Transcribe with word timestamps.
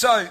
So, 0.00 0.28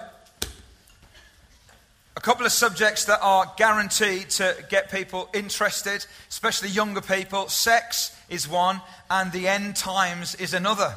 a 2.15 2.21
couple 2.21 2.45
of 2.45 2.53
subjects 2.53 3.03
that 3.03 3.19
are 3.21 3.51
guaranteed 3.57 4.29
to 4.29 4.55
get 4.69 4.89
people 4.89 5.27
interested, 5.33 6.05
especially 6.29 6.69
younger 6.69 7.01
people. 7.01 7.49
Sex 7.49 8.15
is 8.29 8.47
one, 8.47 8.79
and 9.11 9.29
the 9.33 9.49
end 9.49 9.75
times 9.75 10.35
is 10.35 10.53
another. 10.53 10.95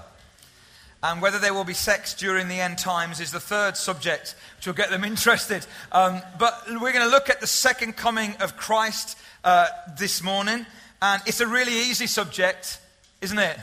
And 1.02 1.20
whether 1.20 1.40
there 1.40 1.52
will 1.52 1.64
be 1.64 1.74
sex 1.74 2.14
during 2.14 2.46
the 2.46 2.60
end 2.60 2.78
times 2.78 3.18
is 3.18 3.32
the 3.32 3.40
third 3.40 3.76
subject, 3.76 4.36
which 4.58 4.68
will 4.68 4.74
get 4.74 4.90
them 4.90 5.02
interested. 5.12 5.66
Um, 5.90 6.22
but 6.38 6.62
we're 6.68 6.92
going 6.92 7.04
to 7.04 7.10
look 7.10 7.28
at 7.28 7.40
the 7.40 7.48
second 7.48 7.96
coming 7.96 8.36
of 8.38 8.56
Christ 8.56 9.18
uh, 9.42 9.66
this 9.98 10.22
morning. 10.22 10.64
And 11.02 11.20
it's 11.26 11.40
a 11.40 11.46
really 11.48 11.74
easy 11.74 12.06
subject, 12.06 12.78
isn't 13.20 13.36
it? 13.36 13.58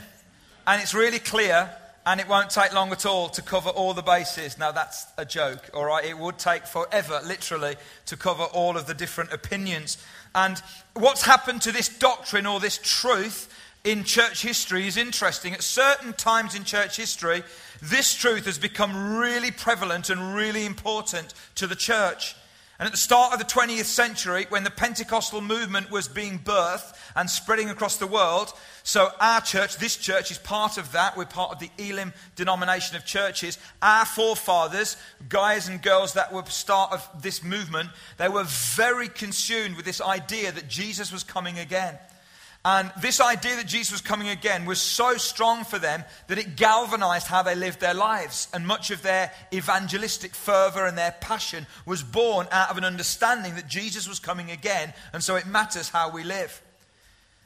And 0.66 0.82
it's 0.82 0.92
really 0.92 1.18
clear, 1.18 1.70
and 2.08 2.20
it 2.22 2.26
won't 2.26 2.48
take 2.48 2.72
long 2.72 2.90
at 2.90 3.04
all 3.04 3.28
to 3.28 3.42
cover 3.42 3.68
all 3.68 3.92
the 3.92 4.00
bases. 4.00 4.56
Now, 4.56 4.72
that's 4.72 5.06
a 5.18 5.26
joke, 5.26 5.68
all 5.74 5.84
right? 5.84 6.06
It 6.06 6.16
would 6.16 6.38
take 6.38 6.66
forever, 6.66 7.20
literally, 7.22 7.76
to 8.06 8.16
cover 8.16 8.44
all 8.44 8.78
of 8.78 8.86
the 8.86 8.94
different 8.94 9.30
opinions. 9.30 9.98
And 10.34 10.62
what's 10.94 11.20
happened 11.20 11.60
to 11.62 11.70
this 11.70 11.90
doctrine 11.90 12.46
or 12.46 12.60
this 12.60 12.78
truth 12.82 13.54
in 13.84 14.04
church 14.04 14.40
history 14.40 14.86
is 14.86 14.96
interesting. 14.96 15.52
At 15.52 15.62
certain 15.62 16.14
times 16.14 16.54
in 16.54 16.64
church 16.64 16.96
history, 16.96 17.42
this 17.82 18.14
truth 18.14 18.46
has 18.46 18.58
become 18.58 19.18
really 19.18 19.50
prevalent 19.50 20.08
and 20.08 20.34
really 20.34 20.64
important 20.64 21.34
to 21.56 21.66
the 21.66 21.76
church. 21.76 22.34
And 22.78 22.86
at 22.86 22.92
the 22.92 22.98
start 22.98 23.32
of 23.32 23.40
the 23.40 23.44
20th 23.44 23.86
century, 23.86 24.46
when 24.50 24.62
the 24.62 24.70
Pentecostal 24.70 25.40
movement 25.40 25.90
was 25.90 26.06
being 26.06 26.38
birthed 26.38 26.94
and 27.16 27.28
spreading 27.28 27.70
across 27.70 27.96
the 27.96 28.06
world, 28.06 28.52
so 28.84 29.08
our 29.20 29.40
church, 29.40 29.78
this 29.78 29.96
church, 29.96 30.30
is 30.30 30.38
part 30.38 30.78
of 30.78 30.92
that. 30.92 31.16
We're 31.16 31.24
part 31.24 31.50
of 31.50 31.58
the 31.58 31.70
Elim 31.76 32.12
denomination 32.36 32.96
of 32.96 33.04
churches. 33.04 33.58
Our 33.82 34.04
forefathers, 34.04 34.96
guys 35.28 35.66
and 35.66 35.82
girls 35.82 36.12
that 36.12 36.32
were 36.32 36.44
start 36.44 36.92
of 36.92 37.08
this 37.20 37.42
movement, 37.42 37.90
they 38.16 38.28
were 38.28 38.44
very 38.44 39.08
consumed 39.08 39.76
with 39.76 39.84
this 39.84 40.00
idea 40.00 40.52
that 40.52 40.68
Jesus 40.68 41.10
was 41.10 41.24
coming 41.24 41.58
again. 41.58 41.98
And 42.64 42.90
this 43.00 43.20
idea 43.20 43.56
that 43.56 43.66
Jesus 43.66 43.92
was 43.92 44.00
coming 44.00 44.28
again 44.28 44.66
was 44.66 44.80
so 44.80 45.16
strong 45.16 45.64
for 45.64 45.78
them 45.78 46.04
that 46.26 46.38
it 46.38 46.56
galvanized 46.56 47.28
how 47.28 47.42
they 47.42 47.54
lived 47.54 47.80
their 47.80 47.94
lives. 47.94 48.48
And 48.52 48.66
much 48.66 48.90
of 48.90 49.02
their 49.02 49.32
evangelistic 49.52 50.34
fervor 50.34 50.84
and 50.84 50.98
their 50.98 51.14
passion 51.20 51.66
was 51.86 52.02
born 52.02 52.48
out 52.50 52.70
of 52.70 52.76
an 52.76 52.84
understanding 52.84 53.54
that 53.54 53.68
Jesus 53.68 54.08
was 54.08 54.18
coming 54.18 54.50
again. 54.50 54.92
And 55.12 55.22
so 55.22 55.36
it 55.36 55.46
matters 55.46 55.88
how 55.88 56.10
we 56.10 56.24
live. 56.24 56.60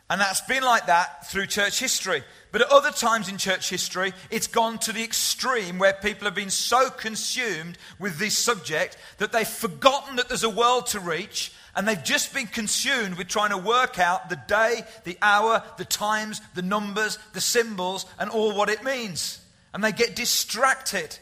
And 0.09 0.21
that's 0.21 0.41
been 0.43 0.63
like 0.63 0.87
that 0.87 1.27
through 1.31 1.47
church 1.47 1.79
history. 1.79 2.23
But 2.51 2.63
at 2.63 2.71
other 2.71 2.91
times 2.91 3.29
in 3.29 3.39
church 3.39 3.71
history, 3.71 4.13
it's 4.31 4.47
gone 4.47 4.79
to 4.81 4.93
the 4.93 5.05
extreme 5.05 5.79
where 5.79 5.95
people 5.95 6.27
have 6.27 6.35
been 6.35 6.51
so 6.51 6.91
consumed 6.91 7.79
with 7.99 8.19
this 8.19 8.37
subject 8.37 8.99
that 9.19 9.33
they've 9.33 9.49
forgotten 9.49 10.17
that 10.17 10.29
there's 10.29 10.45
a 10.45 10.51
world 10.51 10.87
to 10.89 11.01
reach 11.01 11.53
and 11.75 11.89
they've 11.89 12.03
just 12.03 12.35
been 12.35 12.47
consumed 12.47 13.17
with 13.17 13.29
trying 13.29 13.51
to 13.51 13.59
work 13.59 13.99
out 13.99 14.29
the 14.29 14.41
day, 14.47 14.83
the 15.05 15.17
hour, 15.23 15.63
the 15.79 15.85
times, 15.85 16.41
the 16.55 16.63
numbers, 16.63 17.19
the 17.33 17.41
symbols, 17.41 18.05
and 18.19 18.31
all 18.31 18.55
what 18.55 18.69
it 18.69 18.85
means. 18.85 19.41
And 19.73 19.83
they 19.83 19.93
get 19.93 20.15
distracted. 20.15 21.19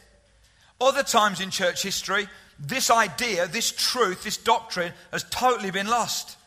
Other 0.81 1.03
times 1.03 1.39
in 1.39 1.51
church 1.51 1.83
history, 1.83 2.27
this 2.59 2.89
idea, 2.89 3.47
this 3.47 3.71
truth, 3.71 4.23
this 4.23 4.37
doctrine 4.37 4.91
has 5.11 5.23
totally 5.23 5.71
been 5.71 5.87
lost. 5.87 6.37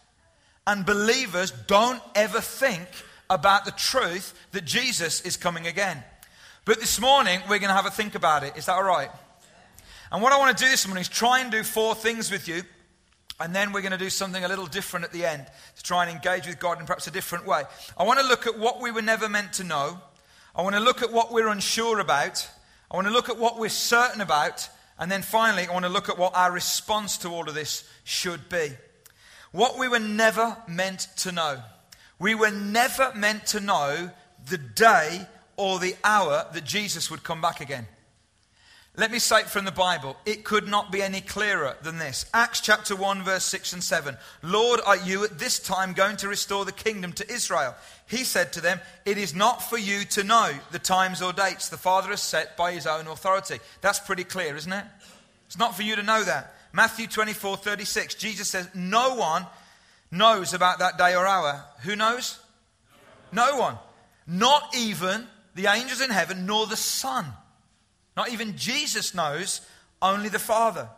And 0.66 0.84
believers 0.84 1.50
don't 1.50 2.02
ever 2.14 2.40
think 2.40 2.88
about 3.30 3.64
the 3.64 3.70
truth 3.70 4.34
that 4.52 4.66
Jesus 4.66 5.22
is 5.22 5.36
coming 5.38 5.66
again. 5.66 6.02
But 6.66 6.80
this 6.80 7.00
morning, 7.00 7.40
we're 7.42 7.58
going 7.58 7.68
to 7.68 7.74
have 7.74 7.86
a 7.86 7.90
think 7.90 8.14
about 8.14 8.42
it. 8.42 8.56
Is 8.56 8.66
that 8.66 8.74
all 8.74 8.84
right? 8.84 9.10
And 10.12 10.22
what 10.22 10.32
I 10.32 10.38
want 10.38 10.56
to 10.56 10.64
do 10.64 10.70
this 10.70 10.86
morning 10.86 11.02
is 11.02 11.08
try 11.08 11.40
and 11.40 11.50
do 11.50 11.62
four 11.62 11.94
things 11.94 12.30
with 12.30 12.48
you 12.48 12.62
and 13.40 13.54
then 13.54 13.72
we're 13.72 13.80
going 13.80 13.92
to 13.92 13.98
do 13.98 14.10
something 14.10 14.44
a 14.44 14.48
little 14.48 14.66
different 14.66 15.04
at 15.04 15.12
the 15.12 15.24
end 15.24 15.46
to 15.76 15.82
try 15.82 16.04
and 16.04 16.14
engage 16.14 16.46
with 16.46 16.60
God 16.60 16.78
in 16.78 16.86
perhaps 16.86 17.06
a 17.06 17.10
different 17.10 17.46
way. 17.46 17.62
I 17.96 18.04
want 18.04 18.20
to 18.20 18.26
look 18.26 18.46
at 18.46 18.58
what 18.58 18.80
we 18.80 18.90
were 18.90 19.02
never 19.02 19.28
meant 19.28 19.54
to 19.54 19.64
know. 19.64 20.00
I 20.54 20.62
want 20.62 20.76
to 20.76 20.80
look 20.80 21.02
at 21.02 21.12
what 21.12 21.32
we're 21.32 21.48
unsure 21.48 21.98
about. 21.98 22.48
I 22.90 22.96
want 22.96 23.08
to 23.08 23.12
look 23.12 23.28
at 23.28 23.38
what 23.38 23.58
we're 23.58 23.70
certain 23.70 24.20
about. 24.20 24.68
And 24.98 25.10
then 25.10 25.22
finally, 25.22 25.66
I 25.66 25.72
want 25.72 25.84
to 25.84 25.90
look 25.90 26.08
at 26.08 26.16
what 26.16 26.36
our 26.36 26.52
response 26.52 27.18
to 27.18 27.28
all 27.28 27.48
of 27.48 27.54
this 27.54 27.88
should 28.04 28.48
be. 28.48 28.70
What 29.50 29.78
we 29.78 29.88
were 29.88 29.98
never 29.98 30.56
meant 30.68 31.08
to 31.18 31.32
know. 31.32 31.60
We 32.20 32.36
were 32.36 32.52
never 32.52 33.12
meant 33.14 33.46
to 33.48 33.60
know 33.60 34.10
the 34.48 34.58
day 34.58 35.26
or 35.56 35.80
the 35.80 35.96
hour 36.04 36.46
that 36.52 36.64
Jesus 36.64 37.10
would 37.10 37.24
come 37.24 37.40
back 37.40 37.60
again. 37.60 37.88
Let 38.96 39.10
me 39.10 39.18
cite 39.18 39.46
from 39.46 39.64
the 39.64 39.72
Bible. 39.72 40.16
It 40.24 40.44
could 40.44 40.68
not 40.68 40.92
be 40.92 41.02
any 41.02 41.20
clearer 41.20 41.76
than 41.82 41.98
this. 41.98 42.26
Acts 42.32 42.60
chapter 42.60 42.94
1, 42.94 43.24
verse 43.24 43.42
6 43.44 43.72
and 43.72 43.82
7. 43.82 44.16
Lord, 44.40 44.80
are 44.86 44.96
you 44.96 45.24
at 45.24 45.36
this 45.36 45.58
time 45.58 45.94
going 45.94 46.16
to 46.18 46.28
restore 46.28 46.64
the 46.64 46.70
kingdom 46.70 47.12
to 47.14 47.28
Israel? 47.28 47.74
He 48.06 48.22
said 48.22 48.52
to 48.52 48.60
them, 48.60 48.80
It 49.04 49.18
is 49.18 49.34
not 49.34 49.68
for 49.68 49.76
you 49.76 50.04
to 50.10 50.22
know 50.22 50.52
the 50.70 50.78
times 50.78 51.22
or 51.22 51.32
dates 51.32 51.68
the 51.68 51.76
Father 51.76 52.10
has 52.10 52.22
set 52.22 52.56
by 52.56 52.70
his 52.70 52.86
own 52.86 53.08
authority. 53.08 53.58
That's 53.80 53.98
pretty 53.98 54.22
clear, 54.22 54.54
isn't 54.54 54.72
it? 54.72 54.84
It's 55.46 55.58
not 55.58 55.74
for 55.74 55.82
you 55.82 55.96
to 55.96 56.02
know 56.04 56.22
that. 56.22 56.54
Matthew 56.72 57.08
24, 57.08 57.56
36. 57.56 58.14
Jesus 58.14 58.48
says, 58.48 58.68
No 58.74 59.16
one 59.16 59.44
knows 60.12 60.54
about 60.54 60.78
that 60.78 60.98
day 60.98 61.16
or 61.16 61.26
hour. 61.26 61.64
Who 61.80 61.96
knows? 61.96 62.38
No 63.32 63.56
one. 63.56 63.76
Not 64.28 64.76
even 64.76 65.26
the 65.56 65.66
angels 65.66 66.00
in 66.00 66.10
heaven, 66.10 66.46
nor 66.46 66.68
the 66.68 66.76
Son 66.76 67.26
not 68.16 68.30
even 68.30 68.56
Jesus 68.56 69.14
knows, 69.14 69.60
only 70.00 70.28
the 70.28 70.38
Father. 70.38 70.88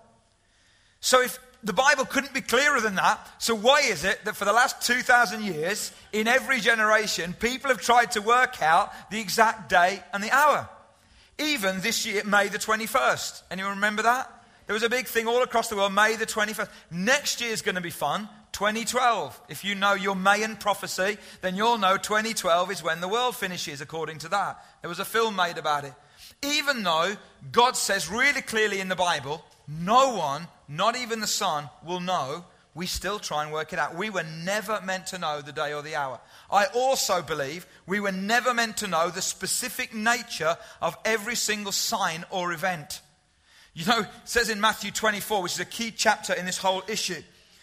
So 1.00 1.22
if 1.22 1.38
the 1.62 1.72
Bible 1.72 2.04
couldn't 2.04 2.34
be 2.34 2.40
clearer 2.40 2.80
than 2.80 2.96
that, 2.96 3.18
so 3.38 3.54
why 3.54 3.80
is 3.80 4.04
it 4.04 4.24
that 4.24 4.36
for 4.36 4.44
the 4.44 4.52
last 4.52 4.82
2,000 4.82 5.42
years, 5.42 5.92
in 6.12 6.28
every 6.28 6.60
generation, 6.60 7.34
people 7.38 7.70
have 7.70 7.80
tried 7.80 8.12
to 8.12 8.22
work 8.22 8.62
out 8.62 8.92
the 9.10 9.20
exact 9.20 9.68
day 9.68 10.02
and 10.12 10.22
the 10.22 10.30
hour? 10.30 10.68
Even 11.38 11.80
this 11.80 12.06
year, 12.06 12.22
May 12.24 12.48
the 12.48 12.58
21st. 12.58 13.42
Anyone 13.50 13.72
remember 13.72 14.02
that? 14.02 14.32
There 14.66 14.74
was 14.74 14.82
a 14.82 14.88
big 14.88 15.06
thing 15.06 15.28
all 15.28 15.42
across 15.42 15.68
the 15.68 15.76
world, 15.76 15.92
May 15.92 16.16
the 16.16 16.26
21st. 16.26 16.68
Next 16.90 17.40
year 17.40 17.50
is 17.50 17.62
going 17.62 17.74
to 17.76 17.80
be 17.80 17.90
fun, 17.90 18.28
2012. 18.52 19.40
If 19.48 19.64
you 19.64 19.74
know 19.74 19.94
your 19.94 20.16
Mayan 20.16 20.56
prophecy, 20.56 21.18
then 21.40 21.56
you'll 21.56 21.78
know 21.78 21.96
2012 21.96 22.70
is 22.70 22.82
when 22.82 23.00
the 23.00 23.08
world 23.08 23.36
finishes, 23.36 23.80
according 23.80 24.18
to 24.18 24.28
that. 24.30 24.64
There 24.80 24.88
was 24.88 24.98
a 24.98 25.04
film 25.04 25.36
made 25.36 25.58
about 25.58 25.84
it. 25.84 25.92
Even 26.42 26.82
though 26.82 27.16
God 27.52 27.76
says 27.76 28.10
really 28.10 28.42
clearly 28.42 28.80
in 28.80 28.88
the 28.88 28.96
Bible, 28.96 29.44
no 29.68 30.14
one, 30.14 30.48
not 30.68 30.96
even 30.96 31.20
the 31.20 31.26
Son, 31.26 31.68
will 31.84 32.00
know, 32.00 32.44
we 32.74 32.86
still 32.86 33.18
try 33.18 33.42
and 33.42 33.52
work 33.52 33.72
it 33.72 33.78
out. 33.78 33.96
We 33.96 34.10
were 34.10 34.22
never 34.22 34.80
meant 34.82 35.06
to 35.08 35.18
know 35.18 35.40
the 35.40 35.50
day 35.50 35.72
or 35.72 35.82
the 35.82 35.96
hour. 35.96 36.20
I 36.50 36.66
also 36.66 37.22
believe 37.22 37.66
we 37.86 38.00
were 38.00 38.12
never 38.12 38.52
meant 38.52 38.76
to 38.78 38.86
know 38.86 39.08
the 39.08 39.22
specific 39.22 39.94
nature 39.94 40.58
of 40.82 40.96
every 41.04 41.36
single 41.36 41.72
sign 41.72 42.24
or 42.30 42.52
event. 42.52 43.00
You 43.72 43.86
know, 43.86 44.00
it 44.00 44.08
says 44.24 44.50
in 44.50 44.60
Matthew 44.60 44.90
24, 44.90 45.42
which 45.42 45.54
is 45.54 45.60
a 45.60 45.64
key 45.64 45.90
chapter 45.90 46.34
in 46.34 46.44
this 46.44 46.58
whole 46.58 46.82
issue, 46.86 47.22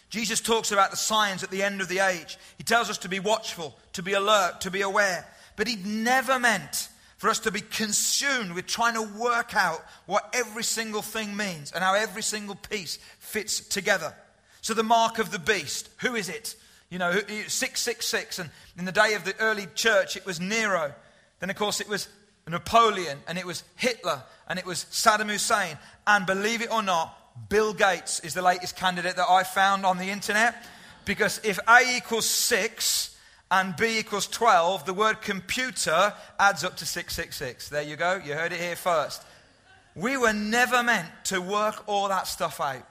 Jesus 0.09 0.41
talks 0.41 0.71
about 0.71 0.91
the 0.91 0.97
signs 0.97 1.43
at 1.43 1.51
the 1.51 1.63
end 1.63 1.81
of 1.81 1.89
the 1.89 1.99
age. 1.99 2.37
He 2.57 2.63
tells 2.63 2.89
us 2.89 2.99
to 2.99 3.09
be 3.09 3.19
watchful, 3.19 3.77
to 3.93 4.03
be 4.03 4.13
alert, 4.13 4.61
to 4.61 4.71
be 4.71 4.81
aware. 4.81 5.27
But 5.55 5.67
he 5.67 5.75
never 5.75 6.39
meant 6.39 6.87
for 7.23 7.29
us 7.29 7.39
to 7.39 7.51
be 7.51 7.61
consumed 7.61 8.51
with 8.51 8.67
trying 8.67 8.95
to 8.95 9.17
work 9.17 9.55
out 9.55 9.81
what 10.07 10.29
every 10.33 10.61
single 10.61 11.01
thing 11.01 11.37
means 11.37 11.71
and 11.71 11.81
how 11.81 11.93
every 11.93 12.21
single 12.21 12.55
piece 12.55 12.99
fits 13.17 13.61
together. 13.61 14.13
So, 14.59 14.73
the 14.73 14.83
mark 14.83 15.19
of 15.19 15.31
the 15.31 15.39
beast, 15.39 15.87
who 16.01 16.15
is 16.15 16.27
it? 16.27 16.57
You 16.89 16.99
know, 16.99 17.13
666, 17.13 18.39
and 18.39 18.49
in 18.77 18.83
the 18.83 18.91
day 18.91 19.13
of 19.13 19.23
the 19.23 19.39
early 19.39 19.67
church, 19.73 20.17
it 20.17 20.25
was 20.25 20.41
Nero. 20.41 20.93
Then, 21.39 21.49
of 21.49 21.55
course, 21.55 21.79
it 21.79 21.87
was 21.87 22.09
Napoleon, 22.45 23.19
and 23.25 23.37
it 23.37 23.45
was 23.45 23.63
Hitler, 23.77 24.21
and 24.49 24.59
it 24.59 24.65
was 24.65 24.85
Saddam 24.91 25.31
Hussein. 25.31 25.77
And 26.05 26.25
believe 26.25 26.61
it 26.61 26.73
or 26.73 26.83
not, 26.83 27.17
Bill 27.47 27.73
Gates 27.73 28.19
is 28.19 28.33
the 28.33 28.41
latest 28.41 28.75
candidate 28.75 29.15
that 29.15 29.29
I 29.29 29.43
found 29.43 29.85
on 29.85 29.97
the 29.97 30.09
internet. 30.09 30.61
Because 31.05 31.39
if 31.45 31.57
A 31.69 31.95
equals 31.95 32.25
6, 32.25 33.12
and 33.53 33.75
B 33.75 33.99
equals 33.99 34.25
12, 34.25 34.85
the 34.85 34.95
word 34.95 35.21
computer 35.21 36.11
adds 36.39 36.63
up 36.63 36.75
to 36.77 36.87
666. 36.87 37.69
There 37.69 37.83
you 37.83 37.95
go. 37.95 38.19
You 38.25 38.33
heard 38.33 38.51
it 38.51 38.59
here 38.59 38.75
first. 38.75 39.21
We 39.95 40.17
were 40.17 40.33
never 40.33 40.81
meant 40.81 41.07
to 41.25 41.39
work 41.39 41.83
all 41.85 42.07
that 42.07 42.25
stuff 42.25 42.59
out. 42.59 42.81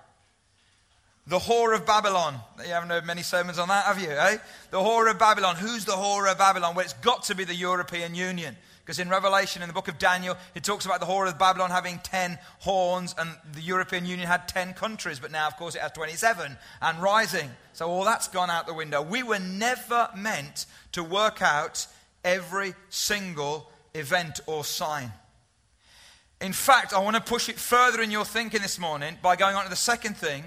The 1.26 1.41
whore 1.41 1.75
of 1.75 1.85
Babylon. 1.85 2.37
You 2.64 2.73
haven't 2.75 2.91
heard 2.91 3.05
many 3.05 3.23
sermons 3.23 3.59
on 3.59 3.67
that, 3.69 3.87
have 3.87 4.00
you? 4.00 4.11
Eh? 4.11 4.37
The 4.70 4.79
whore 4.79 5.11
of 5.11 5.19
Babylon. 5.19 5.56
Who's 5.56 5.85
the 5.85 5.93
whore 5.93 6.31
of 6.31 6.38
Babylon? 6.38 6.76
Well, 6.76 6.85
it's 6.85 6.94
got 6.94 7.25
to 7.25 7.35
be 7.35 7.43
the 7.43 7.56
European 7.56 8.15
Union. 8.15 8.56
Because 8.84 8.99
in 8.99 9.08
Revelation, 9.08 9.62
in 9.62 9.69
the 9.69 9.75
book 9.75 9.87
of 9.87 9.99
Daniel, 9.99 10.37
it 10.55 10.64
talks 10.64 10.84
about 10.84 10.99
the 10.99 11.06
whore 11.06 11.29
of 11.29 11.38
Babylon 11.38 11.70
having 11.70 12.00
10 12.00 12.37
horns, 12.58 13.14
and 13.17 13.31
the 13.52 13.61
European 13.61 14.06
Union 14.06 14.26
had 14.26 14.49
10 14.49 14.75
countries, 14.75 15.20
but 15.20 15.31
now, 15.31 15.46
of 15.46 15.56
course, 15.56 15.76
it 15.76 15.81
has 15.81 15.93
27 15.93 16.56
and 16.81 17.02
rising. 17.02 17.49
So 17.75 17.88
all 17.88 18.05
that's 18.05 18.26
gone 18.26 18.50
out 18.50 18.67
the 18.67 18.75
window. 18.75 19.00
We 19.00 19.23
were 19.23 19.38
never 19.38 20.08
meant 20.17 20.67
to 20.93 21.05
work 21.05 21.43
out 21.43 21.87
every 22.25 22.75
single 22.88 23.70
event 23.94 24.40
or 24.46 24.64
sign. 24.64 25.12
In 26.40 26.52
fact, 26.52 26.93
I 26.93 26.99
want 26.99 27.14
to 27.14 27.23
push 27.23 27.49
it 27.49 27.61
further 27.61 28.02
in 28.02 28.11
your 28.11 28.25
thinking 28.25 28.62
this 28.62 28.81
morning 28.81 29.17
by 29.23 29.37
going 29.37 29.55
on 29.55 29.62
to 29.62 29.70
the 29.70 29.76
second 29.76 30.17
thing. 30.17 30.43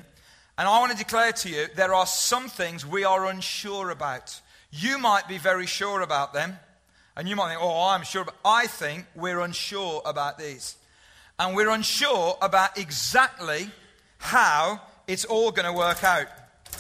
And 0.58 0.68
I 0.68 0.80
want 0.80 0.92
to 0.92 0.98
declare 0.98 1.32
to 1.32 1.50
you 1.50 1.68
there 1.76 1.94
are 1.94 2.06
some 2.06 2.50
things 2.50 2.86
we 2.86 3.06
are 3.06 3.26
unsure 3.26 3.90
about. 3.92 4.42
You 4.72 4.98
might 4.98 5.30
be 5.30 5.38
very 5.38 5.66
sure 5.66 6.02
about 6.02 6.34
them. 6.34 6.60
And 7.18 7.30
you 7.30 7.36
might 7.36 7.50
think, 7.50 7.62
oh, 7.62 7.88
I'm 7.90 8.04
sure. 8.04 8.26
But 8.26 8.36
I 8.44 8.68
think 8.68 9.06
we're 9.16 9.40
unsure 9.40 10.02
about 10.06 10.38
these. 10.38 10.76
And 11.40 11.56
we're 11.56 11.70
unsure 11.70 12.38
about 12.42 12.78
exactly 12.78 13.70
how 14.18 14.82
it's 15.08 15.26
all 15.26 15.52
going 15.52 15.66
to 15.66 15.74
work 15.74 16.04
out. 16.04 16.28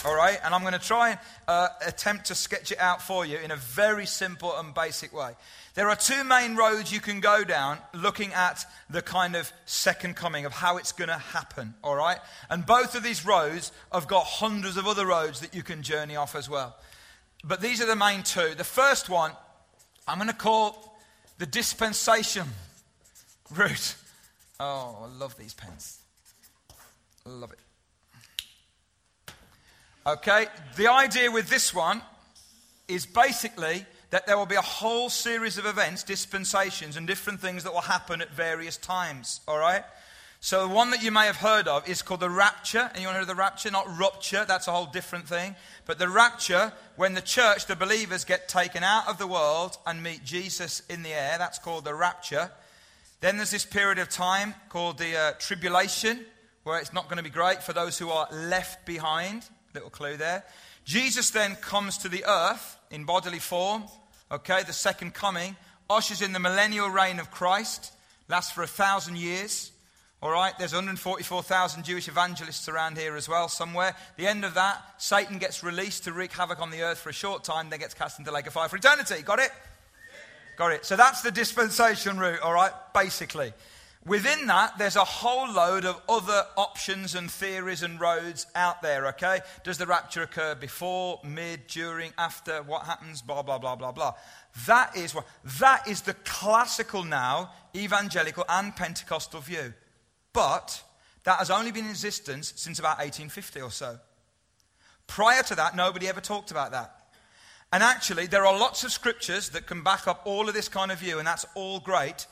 All 0.03 0.15
right? 0.15 0.37
And 0.43 0.53
I'm 0.53 0.61
going 0.61 0.73
to 0.73 0.79
try 0.79 1.11
and 1.11 1.19
uh, 1.47 1.69
attempt 1.85 2.25
to 2.25 2.35
sketch 2.35 2.71
it 2.71 2.79
out 2.79 3.01
for 3.01 3.25
you 3.25 3.37
in 3.37 3.51
a 3.51 3.55
very 3.55 4.05
simple 4.05 4.57
and 4.57 4.73
basic 4.73 5.13
way. 5.13 5.31
There 5.73 5.89
are 5.89 5.95
two 5.95 6.23
main 6.23 6.55
roads 6.55 6.91
you 6.91 7.01
can 7.01 7.19
go 7.19 7.43
down 7.43 7.79
looking 7.93 8.33
at 8.33 8.65
the 8.89 9.01
kind 9.01 9.35
of 9.35 9.51
second 9.65 10.15
coming 10.15 10.45
of 10.45 10.53
how 10.53 10.77
it's 10.77 10.91
going 10.91 11.09
to 11.09 11.17
happen, 11.17 11.73
all 11.83 11.95
right? 11.95 12.19
And 12.49 12.65
both 12.65 12.95
of 12.95 13.03
these 13.03 13.25
roads 13.25 13.71
have 13.91 14.07
got 14.07 14.25
hundreds 14.25 14.77
of 14.77 14.87
other 14.87 15.05
roads 15.05 15.41
that 15.41 15.53
you 15.53 15.63
can 15.63 15.83
journey 15.83 16.15
off 16.15 16.35
as 16.35 16.49
well. 16.49 16.77
But 17.43 17.61
these 17.61 17.81
are 17.81 17.85
the 17.85 17.95
main 17.95 18.23
two. 18.23 18.53
The 18.55 18.63
first 18.63 19.09
one, 19.09 19.31
I'm 20.07 20.17
going 20.17 20.29
to 20.29 20.35
call 20.35 20.97
the 21.37 21.45
dispensation 21.45 22.47
route. 23.55 23.95
Oh, 24.59 24.97
I 25.03 25.17
love 25.17 25.37
these 25.37 25.53
pens. 25.53 25.99
Love 27.25 27.51
it. 27.51 27.59
Okay, 30.07 30.45
the 30.77 30.87
idea 30.87 31.31
with 31.31 31.49
this 31.49 31.73
one 31.73 32.01
is 32.87 33.07
basically 33.07 33.85
that 34.11 34.27
there 34.27 34.37
will 34.37 34.45
be 34.45 34.55
a 34.55 34.61
whole 34.61 35.09
series 35.09 35.57
of 35.57 35.65
events, 35.65 36.03
dispensations, 36.03 36.95
and 36.95 37.07
different 37.07 37.39
things 37.39 37.63
that 37.63 37.73
will 37.73 37.81
happen 37.81 38.21
at 38.21 38.29
various 38.29 38.77
times. 38.77 39.41
All 39.47 39.57
right? 39.57 39.83
So, 40.39 40.67
the 40.67 40.73
one 40.73 40.91
that 40.91 41.01
you 41.01 41.11
may 41.11 41.25
have 41.25 41.37
heard 41.37 41.67
of 41.67 41.87
is 41.89 42.01
called 42.01 42.19
the 42.19 42.29
rapture. 42.29 42.89
And 42.93 43.01
you 43.01 43.07
want 43.07 43.15
to 43.15 43.19
hear 43.19 43.25
the 43.25 43.35
rapture? 43.35 43.71
Not 43.71 43.97
rupture, 43.97 44.45
that's 44.45 44.67
a 44.67 44.71
whole 44.71 44.85
different 44.85 45.27
thing. 45.27 45.55
But 45.85 45.97
the 45.97 46.09
rapture, 46.09 46.71
when 46.95 47.13
the 47.13 47.21
church, 47.21 47.65
the 47.65 47.75
believers, 47.75 48.25
get 48.25 48.47
taken 48.47 48.83
out 48.83 49.07
of 49.07 49.17
the 49.17 49.27
world 49.27 49.77
and 49.87 50.03
meet 50.03 50.23
Jesus 50.23 50.83
in 50.89 51.03
the 51.03 51.13
air, 51.13 51.37
that's 51.37 51.59
called 51.59 51.85
the 51.85 51.95
rapture. 51.95 52.51
Then 53.21 53.37
there's 53.37 53.51
this 53.51 53.65
period 53.65 53.97
of 53.97 54.09
time 54.09 54.53
called 54.69 54.97
the 54.97 55.17
uh, 55.17 55.31
tribulation, 55.39 56.25
where 56.63 56.79
it's 56.79 56.93
not 56.93 57.05
going 57.05 57.17
to 57.17 57.23
be 57.23 57.29
great 57.29 57.63
for 57.63 57.73
those 57.73 57.97
who 57.97 58.09
are 58.09 58.27
left 58.31 58.85
behind. 58.85 59.47
Little 59.73 59.89
clue 59.89 60.17
there. 60.17 60.43
Jesus 60.83 61.31
then 61.31 61.55
comes 61.55 61.97
to 61.99 62.09
the 62.09 62.23
earth 62.27 62.77
in 62.91 63.05
bodily 63.05 63.39
form. 63.39 63.85
Okay, 64.31 64.63
the 64.63 64.73
second 64.73 65.13
coming 65.13 65.55
ushers 65.89 66.21
in 66.21 66.33
the 66.33 66.39
millennial 66.39 66.89
reign 66.89 67.19
of 67.19 67.31
Christ, 67.31 67.93
lasts 68.27 68.51
for 68.51 68.63
a 68.63 68.67
thousand 68.67 69.17
years. 69.17 69.71
All 70.25 70.31
right, 70.31 70.57
there's 70.57 70.73
144,000 70.73 71.83
Jewish 71.83 72.07
evangelists 72.07 72.67
around 72.67 72.97
here 72.97 73.15
as 73.15 73.29
well, 73.29 73.47
somewhere. 73.47 73.95
The 74.17 74.25
end 74.25 74.43
of 74.43 74.55
that, 74.55 74.83
Satan 74.97 75.37
gets 75.37 75.63
released 75.63 76.05
to 76.05 76.13
wreak 76.13 76.33
havoc 76.33 76.59
on 76.59 76.71
the 76.71 76.81
earth 76.81 76.97
for 76.97 77.09
a 77.09 77.13
short 77.13 77.43
time, 77.43 77.69
then 77.69 77.77
gets 77.77 77.93
cast 77.93 78.17
into 78.17 78.31
the 78.31 78.33
lake 78.33 78.47
of 78.47 78.53
fire 78.53 78.67
for 78.67 78.75
eternity. 78.75 79.21
Got 79.21 79.37
it? 79.37 79.51
Got 80.57 80.71
it. 80.71 80.83
So 80.83 80.95
that's 80.95 81.21
the 81.21 81.29
dispensation 81.29 82.17
route, 82.17 82.39
all 82.39 82.53
right, 82.55 82.71
basically. 82.91 83.53
Within 84.03 84.47
that, 84.47 84.79
there's 84.79 84.95
a 84.95 85.03
whole 85.03 85.53
load 85.53 85.85
of 85.85 86.01
other 86.09 86.43
options 86.57 87.13
and 87.13 87.29
theories 87.29 87.83
and 87.83 88.01
roads 88.01 88.47
out 88.55 88.81
there, 88.81 89.05
okay? 89.09 89.41
Does 89.63 89.77
the 89.77 89.85
rapture 89.85 90.23
occur 90.23 90.55
before, 90.55 91.19
mid, 91.23 91.67
during, 91.67 92.13
after? 92.17 92.63
What 92.63 92.87
happens? 92.87 93.21
Blah, 93.21 93.43
blah, 93.43 93.59
blah, 93.59 93.75
blah, 93.75 93.91
blah. 93.91 94.15
That 94.65 94.97
is, 94.97 95.13
what, 95.13 95.27
that 95.59 95.87
is 95.87 96.01
the 96.01 96.15
classical 96.15 97.03
now 97.03 97.51
evangelical 97.75 98.43
and 98.49 98.75
Pentecostal 98.75 99.41
view. 99.41 99.75
But 100.35 100.83
that 101.23 101.39
has 101.39 101.49
only 101.49 101.71
been 101.71 101.85
in 101.85 101.91
existence 101.91 102.53
since 102.57 102.77
about 102.77 102.97
1850 102.97 103.61
or 103.61 103.71
so. 103.71 103.97
Prior 105.07 105.41
to 105.43 105.55
that, 105.55 105.75
nobody 105.75 106.09
ever 106.09 106.19
talked 106.19 106.51
about 106.51 106.71
that. 106.71 106.93
And 107.71 107.81
actually, 107.81 108.27
there 108.27 108.45
are 108.45 108.57
lots 108.57 108.83
of 108.83 108.91
scriptures 108.91 109.49
that 109.49 109.65
can 109.65 109.81
back 109.81 110.07
up 110.07 110.21
all 110.25 110.47
of 110.47 110.53
this 110.53 110.67
kind 110.67 110.91
of 110.91 110.99
view, 110.99 111.19
and 111.19 111.25
that's 111.25 111.45
all 111.55 111.79
great. 111.79 112.27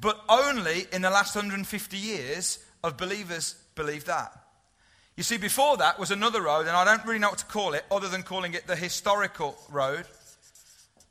But 0.00 0.20
only 0.28 0.86
in 0.90 1.02
the 1.02 1.10
last 1.10 1.36
150 1.36 1.96
years 1.96 2.58
of 2.82 2.96
believers 2.96 3.56
believe 3.74 4.06
that. 4.06 4.32
You 5.16 5.22
see, 5.22 5.36
before 5.36 5.76
that 5.76 5.98
was 5.98 6.10
another 6.10 6.42
road, 6.42 6.66
and 6.66 6.70
I 6.70 6.84
don't 6.84 7.04
really 7.04 7.20
know 7.20 7.28
what 7.28 7.38
to 7.38 7.44
call 7.44 7.74
it 7.74 7.84
other 7.90 8.08
than 8.08 8.22
calling 8.22 8.54
it 8.54 8.66
the 8.66 8.74
historical 8.74 9.56
road, 9.70 10.06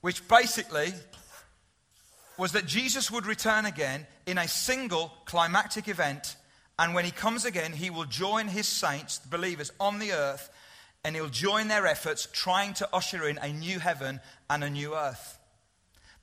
which 0.02 0.28
basically 0.28 0.94
was 2.38 2.54
that 2.54 2.66
Jesus 2.66 3.12
would 3.12 3.26
return 3.26 3.66
again 3.66 4.08
in 4.26 4.38
a 4.38 4.48
single 4.48 5.12
climactic 5.26 5.88
event, 5.88 6.36
and 6.80 6.94
when 6.94 7.06
he 7.06 7.12
comes 7.12 7.46
again, 7.46 7.74
he 7.74 7.90
will 7.90 8.06
join 8.06 8.48
his 8.48 8.68
saints, 8.68 9.20
the 9.20 9.30
believers, 9.30 9.72
on 9.80 10.00
the 10.00 10.12
earth, 10.12 10.50
and 11.04 11.16
he'll 11.16 11.30
join 11.30 11.68
their 11.68 11.86
efforts 11.86 12.28
trying 12.32 12.74
to 12.76 12.90
usher 12.94 13.28
in 13.28 13.38
a 13.40 13.52
new 13.52 13.80
heaven 13.80 14.20
and 14.50 14.64
a 14.64 14.70
new 14.70 14.96
earth. 14.96 15.38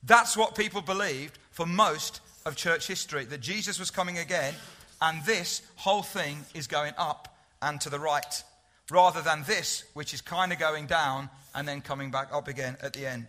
That's 0.03 0.35
what 0.35 0.55
people 0.55 0.81
believed 0.81 1.37
for 1.51 1.65
most 1.65 2.21
of 2.45 2.55
church 2.55 2.87
history 2.87 3.25
that 3.25 3.39
Jesus 3.39 3.79
was 3.79 3.91
coming 3.91 4.17
again, 4.17 4.53
and 5.01 5.23
this 5.25 5.61
whole 5.75 6.01
thing 6.01 6.37
is 6.53 6.67
going 6.67 6.93
up 6.97 7.37
and 7.61 7.79
to 7.81 7.89
the 7.89 7.99
right, 7.99 8.43
rather 8.89 9.21
than 9.21 9.43
this, 9.43 9.85
which 9.93 10.13
is 10.13 10.21
kind 10.21 10.51
of 10.51 10.59
going 10.59 10.87
down 10.87 11.29
and 11.53 11.67
then 11.67 11.81
coming 11.81 12.11
back 12.11 12.33
up 12.33 12.47
again 12.47 12.75
at 12.81 12.93
the 12.93 13.05
end. 13.05 13.27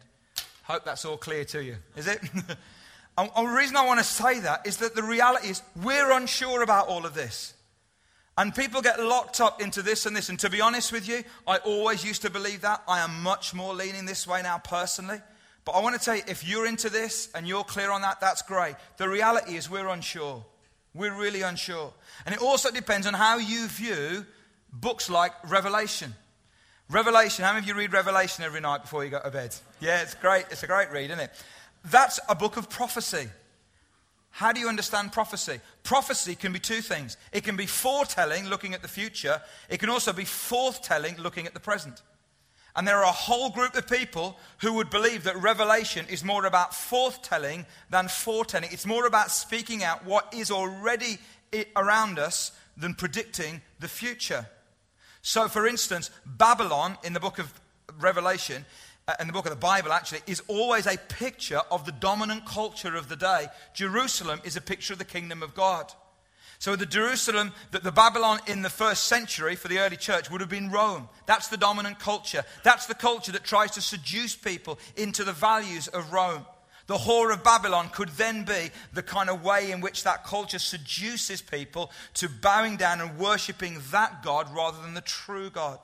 Hope 0.63 0.85
that's 0.85 1.05
all 1.05 1.17
clear 1.17 1.45
to 1.47 1.63
you, 1.63 1.77
is 1.97 2.07
it? 2.07 2.21
and 3.19 3.31
the 3.37 3.55
reason 3.55 3.77
I 3.77 3.87
want 3.87 4.01
to 4.01 4.05
say 4.05 4.41
that 4.41 4.67
is 4.67 4.79
that 4.79 4.95
the 4.95 5.03
reality 5.03 5.49
is 5.49 5.63
we're 5.83 6.13
unsure 6.13 6.63
about 6.63 6.89
all 6.89 7.05
of 7.05 7.15
this. 7.15 7.55
And 8.39 8.55
people 8.55 8.81
get 8.81 8.99
locked 8.99 9.41
up 9.41 9.61
into 9.61 9.83
this 9.83 10.07
and 10.07 10.17
this. 10.17 10.29
And 10.29 10.39
to 10.41 10.49
be 10.49 10.61
honest 10.61 10.91
with 10.91 11.07
you, 11.07 11.23
I 11.47 11.59
always 11.59 12.03
used 12.03 12.23
to 12.23 12.31
believe 12.31 12.63
that. 12.63 12.83
I 12.89 13.01
am 13.01 13.23
much 13.23 13.53
more 13.53 13.75
leaning 13.75 14.07
this 14.07 14.27
way 14.27 14.41
now 14.43 14.59
personally. 14.59 15.21
But 15.65 15.73
I 15.73 15.81
want 15.81 15.99
to 15.99 16.05
tell 16.05 16.17
you, 16.17 16.23
if 16.27 16.47
you're 16.47 16.67
into 16.67 16.89
this 16.89 17.29
and 17.35 17.47
you're 17.47 17.65
clear 17.65 17.91
on 17.91 18.01
that, 18.03 18.21
that's 18.21 18.43
great. 18.43 18.75
The 18.97 19.09
reality 19.09 19.57
is 19.57 19.69
we're 19.69 19.89
unsure. 19.89 20.45
We're 20.95 21.15
really 21.15 21.43
unsure. 21.43 21.93
And 22.25 22.35
it 22.35 22.41
also 22.41 22.71
depends 22.71 23.07
on 23.07 23.15
how 23.15 23.39
you 23.39 23.67
view 23.69 24.27
books 24.73 25.11
like 25.11 25.33
Revelation. 25.49 26.15
Revelation, 26.91 27.45
how 27.45 27.53
many 27.53 27.65
of 27.65 27.69
you 27.69 27.75
read 27.75 27.93
Revelation 27.93 28.45
every 28.45 28.61
night 28.61 28.83
before 28.83 29.05
you 29.05 29.11
go 29.11 29.21
to 29.21 29.31
bed? 29.31 29.55
Yeah, 29.81 30.03
it's 30.03 30.15
great. 30.15 30.47
It's 30.51 30.63
a 30.63 30.67
great 30.67 30.91
read, 30.91 31.11
isn't 31.11 31.21
it? 31.21 31.31
That's 31.85 32.21
a 32.29 32.35
book 32.35 32.57
of 32.57 32.69
prophecy. 32.69 33.29
How 34.31 34.53
do 34.53 34.61
you 34.61 34.69
understand 34.69 35.13
prophecy? 35.13 35.61
Prophecy 35.83 36.35
can 36.35 36.53
be 36.53 36.59
two 36.59 36.81
things. 36.81 37.17
It 37.33 37.45
can 37.45 37.57
be 37.57 37.67
foretelling, 37.67 38.47
looking 38.47 38.73
at 38.73 38.83
the 38.83 38.89
future. 38.89 39.41
It 39.69 39.79
can 39.79 39.91
also 39.91 40.13
be 40.13 40.25
forthtelling, 40.25 41.19
looking 41.19 41.47
at 41.47 41.55
the 41.55 41.61
present. 41.61 42.03
And 42.75 42.89
there 42.89 42.97
are 42.97 43.05
a 43.05 43.13
whole 43.13 43.51
group 43.51 43.75
of 43.75 43.87
people 43.87 44.39
who 44.59 44.73
would 44.75 44.89
believe 44.89 45.25
that 45.25 45.37
revelation 45.37 46.07
is 46.09 46.25
more 46.25 46.47
about 46.47 46.73
forthtelling 46.73 47.67
than 47.91 48.09
foretelling. 48.09 48.71
It's 48.73 48.87
more 48.87 49.07
about 49.07 49.31
speaking 49.31 49.85
out 49.85 50.07
what 50.07 50.33
is 50.33 50.51
already 50.51 51.19
around 51.77 52.19
us 52.19 52.53
than 52.77 52.95
predicting 52.95 53.61
the 53.81 53.89
future. 53.89 54.47
So, 55.23 55.49
for 55.49 55.67
instance, 55.67 56.11
Babylon 56.27 56.99
in 57.05 57.13
the 57.13 57.21
book 57.21 57.39
of 57.39 57.53
Revelation, 58.01 58.65
uh, 59.07 59.15
in 59.21 59.29
the 59.29 59.33
book 59.33 59.47
of 59.47 59.51
the 59.51 59.57
Bible 59.57 59.93
actually, 59.93 60.21
is 60.27 60.43
always 60.49 60.87
a 60.87 60.97
picture 60.97 61.61
of 61.71 61.87
the 61.87 61.93
dominant 61.93 62.45
culture 62.45 62.97
of 62.97 63.09
the 63.09 63.17
day. 63.17 63.47
Jerusalem 63.73 64.41
is 64.45 64.57
a 64.57 64.61
picture 64.61 64.93
of 64.93 64.99
the 64.99 65.05
kingdom 65.05 65.43
of 65.43 65.55
God. 65.55 65.93
So 66.59 66.77
the 66.77 66.87
Jerusalem, 66.87 67.53
that 67.73 67.83
the 67.83 67.91
Babylon 67.91 68.39
in 68.47 68.63
the 68.63 68.71
first 68.71 69.09
century 69.09 69.57
for 69.57 69.67
the 69.67 69.81
early 69.81 69.97
church 69.97 70.31
would 70.31 70.41
have 70.41 70.51
been 70.51 70.71
Rome. 70.71 71.09
That's 71.27 71.49
the 71.49 71.57
dominant 71.57 71.99
culture. 71.99 72.45
That's 72.63 72.87
the 72.87 72.95
culture 72.95 73.33
that 73.33 73.43
tries 73.43 73.73
to 73.73 73.81
seduce 73.81 74.37
people 74.37 74.79
into 74.97 75.25
the 75.25 75.33
values 75.33 75.89
of 75.89 76.13
Rome. 76.13 76.47
The 76.93 76.99
whore 76.99 77.33
of 77.33 77.43
Babylon 77.43 77.89
could 77.89 78.11
then 78.11 78.45
be 78.45 78.71
the 78.93 79.03
kind 79.03 79.31
of 79.31 79.43
way 79.43 79.71
in 79.71 79.81
which 79.81 80.05
that 80.05 80.25
culture 80.25 80.59
seduces 80.59 81.41
people 81.41 81.91
to 82.13 82.29
bowing 82.29 82.77
down 82.77 83.01
and 83.01 83.17
worshipping 83.17 83.81
that 83.93 84.23
God 84.23 84.55
rather 84.55 84.83
than 84.83 84.93
the 84.93 85.01
true 85.01 85.49
God. 85.49 85.79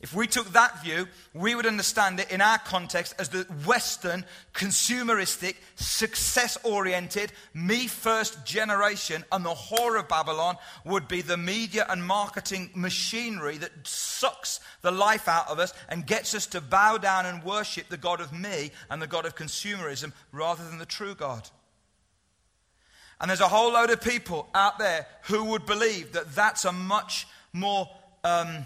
If 0.00 0.14
we 0.14 0.28
took 0.28 0.52
that 0.52 0.84
view, 0.84 1.08
we 1.34 1.56
would 1.56 1.66
understand 1.66 2.20
it 2.20 2.30
in 2.30 2.40
our 2.40 2.58
context 2.58 3.16
as 3.18 3.30
the 3.30 3.42
Western, 3.66 4.24
consumeristic, 4.54 5.56
success 5.74 6.56
oriented, 6.62 7.32
me 7.52 7.88
first 7.88 8.46
generation, 8.46 9.24
and 9.32 9.44
the 9.44 9.54
whore 9.54 9.98
of 9.98 10.08
Babylon 10.08 10.56
would 10.84 11.08
be 11.08 11.20
the 11.20 11.36
media 11.36 11.84
and 11.88 12.04
marketing 12.04 12.70
machinery 12.76 13.58
that 13.58 13.72
sucks 13.82 14.60
the 14.82 14.92
life 14.92 15.26
out 15.26 15.48
of 15.48 15.58
us 15.58 15.74
and 15.88 16.06
gets 16.06 16.32
us 16.32 16.46
to 16.46 16.60
bow 16.60 16.96
down 16.98 17.26
and 17.26 17.42
worship 17.42 17.88
the 17.88 17.96
God 17.96 18.20
of 18.20 18.32
me 18.32 18.70
and 18.88 19.02
the 19.02 19.08
God 19.08 19.26
of 19.26 19.34
consumerism 19.34 20.12
rather 20.30 20.64
than 20.64 20.78
the 20.78 20.86
true 20.86 21.16
God. 21.16 21.50
And 23.20 23.28
there's 23.28 23.40
a 23.40 23.48
whole 23.48 23.72
load 23.72 23.90
of 23.90 24.00
people 24.00 24.48
out 24.54 24.78
there 24.78 25.08
who 25.22 25.42
would 25.46 25.66
believe 25.66 26.12
that 26.12 26.36
that's 26.36 26.64
a 26.64 26.70
much 26.70 27.26
more. 27.52 27.90
Um, 28.22 28.64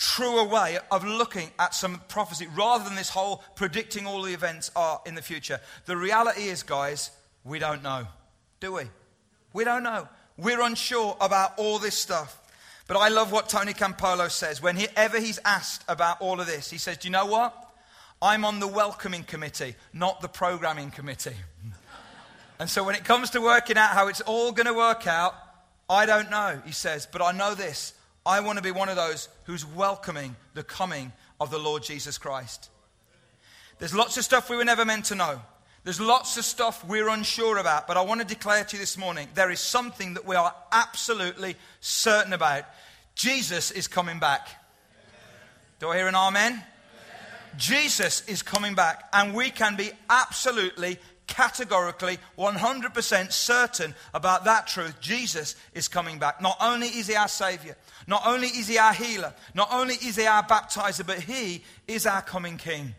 truer 0.00 0.44
way 0.44 0.78
of 0.90 1.04
looking 1.04 1.50
at 1.58 1.74
some 1.74 2.00
prophecy 2.08 2.46
rather 2.56 2.82
than 2.84 2.94
this 2.94 3.10
whole 3.10 3.44
predicting 3.54 4.06
all 4.06 4.22
the 4.22 4.32
events 4.32 4.70
are 4.74 4.98
in 5.04 5.14
the 5.14 5.20
future. 5.20 5.60
The 5.84 5.94
reality 5.94 6.44
is, 6.44 6.62
guys, 6.62 7.10
we 7.44 7.58
don't 7.58 7.82
know. 7.82 8.06
Do 8.60 8.72
we? 8.72 8.84
We 9.52 9.64
don't 9.64 9.82
know. 9.82 10.08
We're 10.38 10.62
unsure 10.62 11.18
about 11.20 11.58
all 11.58 11.78
this 11.78 11.96
stuff. 11.96 12.40
But 12.88 12.96
I 12.96 13.08
love 13.08 13.30
what 13.30 13.50
Tony 13.50 13.74
Campolo 13.74 14.30
says. 14.30 14.62
Whenever 14.62 15.20
he's 15.20 15.38
asked 15.44 15.84
about 15.86 16.22
all 16.22 16.40
of 16.40 16.46
this, 16.46 16.70
he 16.70 16.78
says, 16.78 16.96
Do 16.96 17.08
you 17.08 17.12
know 17.12 17.26
what? 17.26 17.54
I'm 18.22 18.46
on 18.46 18.58
the 18.58 18.66
welcoming 18.66 19.22
committee, 19.22 19.74
not 19.92 20.22
the 20.22 20.28
programming 20.28 20.90
committee. 20.90 21.36
and 22.58 22.70
so 22.70 22.84
when 22.84 22.94
it 22.94 23.04
comes 23.04 23.30
to 23.30 23.42
working 23.42 23.76
out 23.76 23.90
how 23.90 24.08
it's 24.08 24.22
all 24.22 24.52
going 24.52 24.66
to 24.66 24.74
work 24.74 25.06
out, 25.06 25.34
I 25.90 26.06
don't 26.06 26.30
know, 26.30 26.62
he 26.64 26.72
says. 26.72 27.06
But 27.10 27.20
I 27.20 27.32
know 27.32 27.54
this 27.54 27.92
I 28.24 28.40
want 28.40 28.58
to 28.58 28.62
be 28.62 28.70
one 28.70 28.88
of 28.88 28.96
those 28.96 29.28
who's 29.44 29.64
welcoming 29.64 30.36
the 30.54 30.62
coming 30.62 31.12
of 31.40 31.50
the 31.50 31.58
Lord 31.58 31.82
Jesus 31.82 32.18
Christ. 32.18 32.70
There's 33.78 33.94
lots 33.94 34.16
of 34.16 34.24
stuff 34.24 34.50
we 34.50 34.56
were 34.56 34.64
never 34.64 34.84
meant 34.84 35.06
to 35.06 35.14
know. 35.14 35.40
There's 35.84 36.00
lots 36.00 36.36
of 36.36 36.44
stuff 36.44 36.86
we're 36.86 37.08
unsure 37.08 37.56
about, 37.56 37.86
but 37.86 37.96
I 37.96 38.02
want 38.02 38.20
to 38.20 38.26
declare 38.26 38.64
to 38.64 38.76
you 38.76 38.80
this 38.80 38.98
morning 38.98 39.28
there 39.34 39.50
is 39.50 39.60
something 39.60 40.14
that 40.14 40.26
we 40.26 40.36
are 40.36 40.54
absolutely 40.70 41.56
certain 41.80 42.34
about. 42.34 42.64
Jesus 43.14 43.70
is 43.70 43.88
coming 43.88 44.18
back. 44.18 44.48
Do 45.78 45.88
I 45.88 45.96
hear 45.96 46.08
an 46.08 46.14
amen? 46.14 46.62
Jesus 47.56 48.22
is 48.28 48.42
coming 48.42 48.74
back, 48.74 49.08
and 49.14 49.34
we 49.34 49.50
can 49.50 49.76
be 49.76 49.90
absolutely, 50.10 50.98
categorically, 51.30 52.18
100% 52.36 53.32
certain 53.32 53.94
about 54.12 54.44
that 54.44 54.66
truth. 54.66 55.00
Jesus 55.00 55.56
is 55.72 55.88
coming 55.88 56.18
back. 56.18 56.42
Not 56.42 56.58
only 56.60 56.88
is 56.88 57.06
he 57.06 57.14
our 57.14 57.28
Savior, 57.28 57.76
not 58.06 58.26
only 58.26 58.48
is 58.48 58.68
he 58.68 58.76
our 58.76 58.92
healer, 58.92 59.32
not 59.54 59.72
only 59.72 59.94
is 59.94 60.16
he 60.16 60.26
our 60.26 60.42
baptizer, 60.42 61.06
but 61.06 61.20
he 61.20 61.64
is 61.88 62.04
our 62.04 62.20
coming 62.20 62.58
King. 62.58 62.94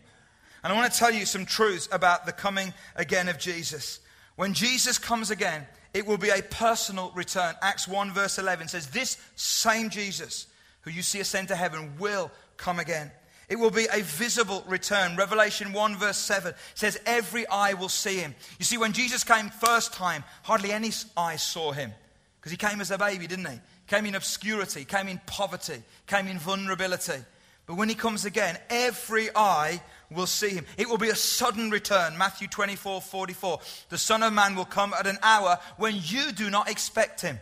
And 0.64 0.72
I 0.72 0.76
want 0.76 0.92
to 0.92 0.98
tell 0.98 1.12
you 1.12 1.26
some 1.26 1.44
truths 1.44 1.88
about 1.92 2.26
the 2.26 2.32
coming 2.32 2.72
again 2.96 3.28
of 3.28 3.38
Jesus. 3.38 4.00
When 4.36 4.54
Jesus 4.54 4.98
comes 4.98 5.30
again, 5.30 5.66
it 5.92 6.06
will 6.06 6.18
be 6.18 6.30
a 6.30 6.42
personal 6.42 7.12
return. 7.14 7.54
Acts 7.60 7.86
1, 7.86 8.12
verse 8.12 8.38
11 8.38 8.68
says, 8.68 8.86
This 8.88 9.18
same 9.36 9.90
Jesus 9.90 10.46
who 10.80 10.90
you 10.90 11.02
see 11.02 11.20
ascend 11.20 11.48
to 11.48 11.56
heaven 11.56 11.92
will 11.98 12.30
come 12.56 12.78
again. 12.78 13.10
It 13.52 13.58
will 13.58 13.70
be 13.70 13.86
a 13.92 14.00
visible 14.00 14.64
return. 14.66 15.14
Revelation 15.14 15.74
1, 15.74 15.96
verse 15.96 16.16
7 16.16 16.54
says, 16.72 16.98
Every 17.04 17.46
eye 17.48 17.74
will 17.74 17.90
see 17.90 18.16
him. 18.16 18.34
You 18.58 18.64
see, 18.64 18.78
when 18.78 18.94
Jesus 18.94 19.24
came 19.24 19.50
first 19.50 19.92
time, 19.92 20.24
hardly 20.42 20.72
any 20.72 20.90
eyes 21.18 21.42
saw 21.42 21.72
him 21.72 21.92
because 22.40 22.50
he 22.50 22.56
came 22.56 22.80
as 22.80 22.90
a 22.90 22.96
baby, 22.96 23.26
didn't 23.26 23.44
he? 23.44 23.60
Came 23.88 24.06
in 24.06 24.14
obscurity, 24.14 24.86
came 24.86 25.06
in 25.06 25.20
poverty, 25.26 25.82
came 26.06 26.28
in 26.28 26.38
vulnerability. 26.38 27.22
But 27.66 27.74
when 27.74 27.90
he 27.90 27.94
comes 27.94 28.24
again, 28.24 28.58
every 28.70 29.28
eye 29.36 29.82
will 30.10 30.26
see 30.26 30.48
him. 30.48 30.64
It 30.78 30.88
will 30.88 30.96
be 30.96 31.10
a 31.10 31.14
sudden 31.14 31.70
return. 31.70 32.16
Matthew 32.16 32.48
24 32.48 33.02
44. 33.02 33.60
The 33.90 33.98
Son 33.98 34.22
of 34.22 34.32
Man 34.32 34.56
will 34.56 34.64
come 34.64 34.94
at 34.94 35.06
an 35.06 35.18
hour 35.22 35.58
when 35.76 35.96
you 36.02 36.32
do 36.32 36.48
not 36.48 36.70
expect 36.70 37.20
him. 37.20 37.38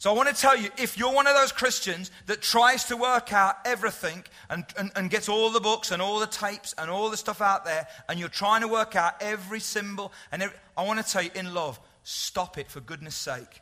So 0.00 0.12
I 0.12 0.14
want 0.14 0.28
to 0.28 0.34
tell 0.34 0.56
you 0.56 0.70
if 0.78 0.96
you're 0.96 1.12
one 1.12 1.26
of 1.26 1.34
those 1.34 1.50
Christians 1.50 2.12
that 2.26 2.40
tries 2.40 2.84
to 2.84 2.96
work 2.96 3.32
out 3.32 3.56
everything 3.64 4.22
and, 4.48 4.64
and, 4.78 4.92
and, 4.94 5.10
gets 5.10 5.28
all 5.28 5.50
the 5.50 5.58
books 5.58 5.90
and 5.90 6.00
all 6.00 6.20
the 6.20 6.26
tapes 6.28 6.72
and 6.78 6.88
all 6.88 7.10
the 7.10 7.16
stuff 7.16 7.40
out 7.40 7.64
there, 7.64 7.88
and 8.08 8.20
you're 8.20 8.28
trying 8.28 8.60
to 8.60 8.68
work 8.68 8.94
out 8.94 9.14
every 9.20 9.58
symbol, 9.58 10.12
and 10.30 10.42
every, 10.44 10.56
I 10.76 10.84
want 10.84 11.04
to 11.04 11.12
tell 11.12 11.22
you 11.22 11.30
in 11.34 11.52
love, 11.52 11.80
stop 12.04 12.58
it 12.58 12.70
for 12.70 12.80
goodness 12.80 13.16
sake. 13.16 13.60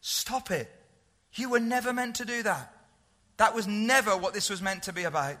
Stop 0.00 0.50
it. 0.50 0.68
You 1.34 1.48
were 1.48 1.60
never 1.60 1.92
meant 1.92 2.16
to 2.16 2.24
do 2.24 2.42
that. 2.42 2.74
That 3.36 3.54
was 3.54 3.68
never 3.68 4.16
what 4.16 4.34
this 4.34 4.50
was 4.50 4.60
meant 4.60 4.82
to 4.84 4.92
be 4.92 5.04
about. 5.04 5.30
And 5.30 5.38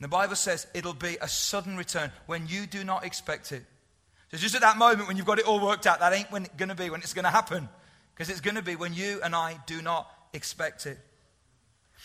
the 0.00 0.08
Bible 0.08 0.34
says 0.34 0.66
it'll 0.74 0.94
be 0.94 1.16
a 1.20 1.28
sudden 1.28 1.76
return 1.76 2.10
when 2.26 2.48
you 2.48 2.66
do 2.66 2.82
not 2.82 3.04
expect 3.04 3.52
it. 3.52 3.64
So 4.32 4.36
just 4.36 4.56
at 4.56 4.62
that 4.62 4.76
moment 4.76 5.06
when 5.06 5.16
you've 5.16 5.26
got 5.26 5.38
it 5.38 5.46
all 5.46 5.64
worked 5.64 5.86
out, 5.86 6.00
that 6.00 6.12
ain't 6.12 6.32
when 6.32 6.46
it's 6.46 6.54
going 6.56 6.70
to 6.70 6.74
be, 6.74 6.90
when 6.90 7.00
it's 7.00 7.14
going 7.14 7.24
to 7.24 7.30
happen. 7.30 7.68
Because 8.16 8.30
it's 8.30 8.40
going 8.40 8.56
to 8.56 8.62
be 8.62 8.76
when 8.76 8.94
you 8.94 9.20
and 9.22 9.34
I 9.34 9.60
do 9.66 9.82
not 9.82 10.10
expect 10.32 10.86
it. 10.86 10.98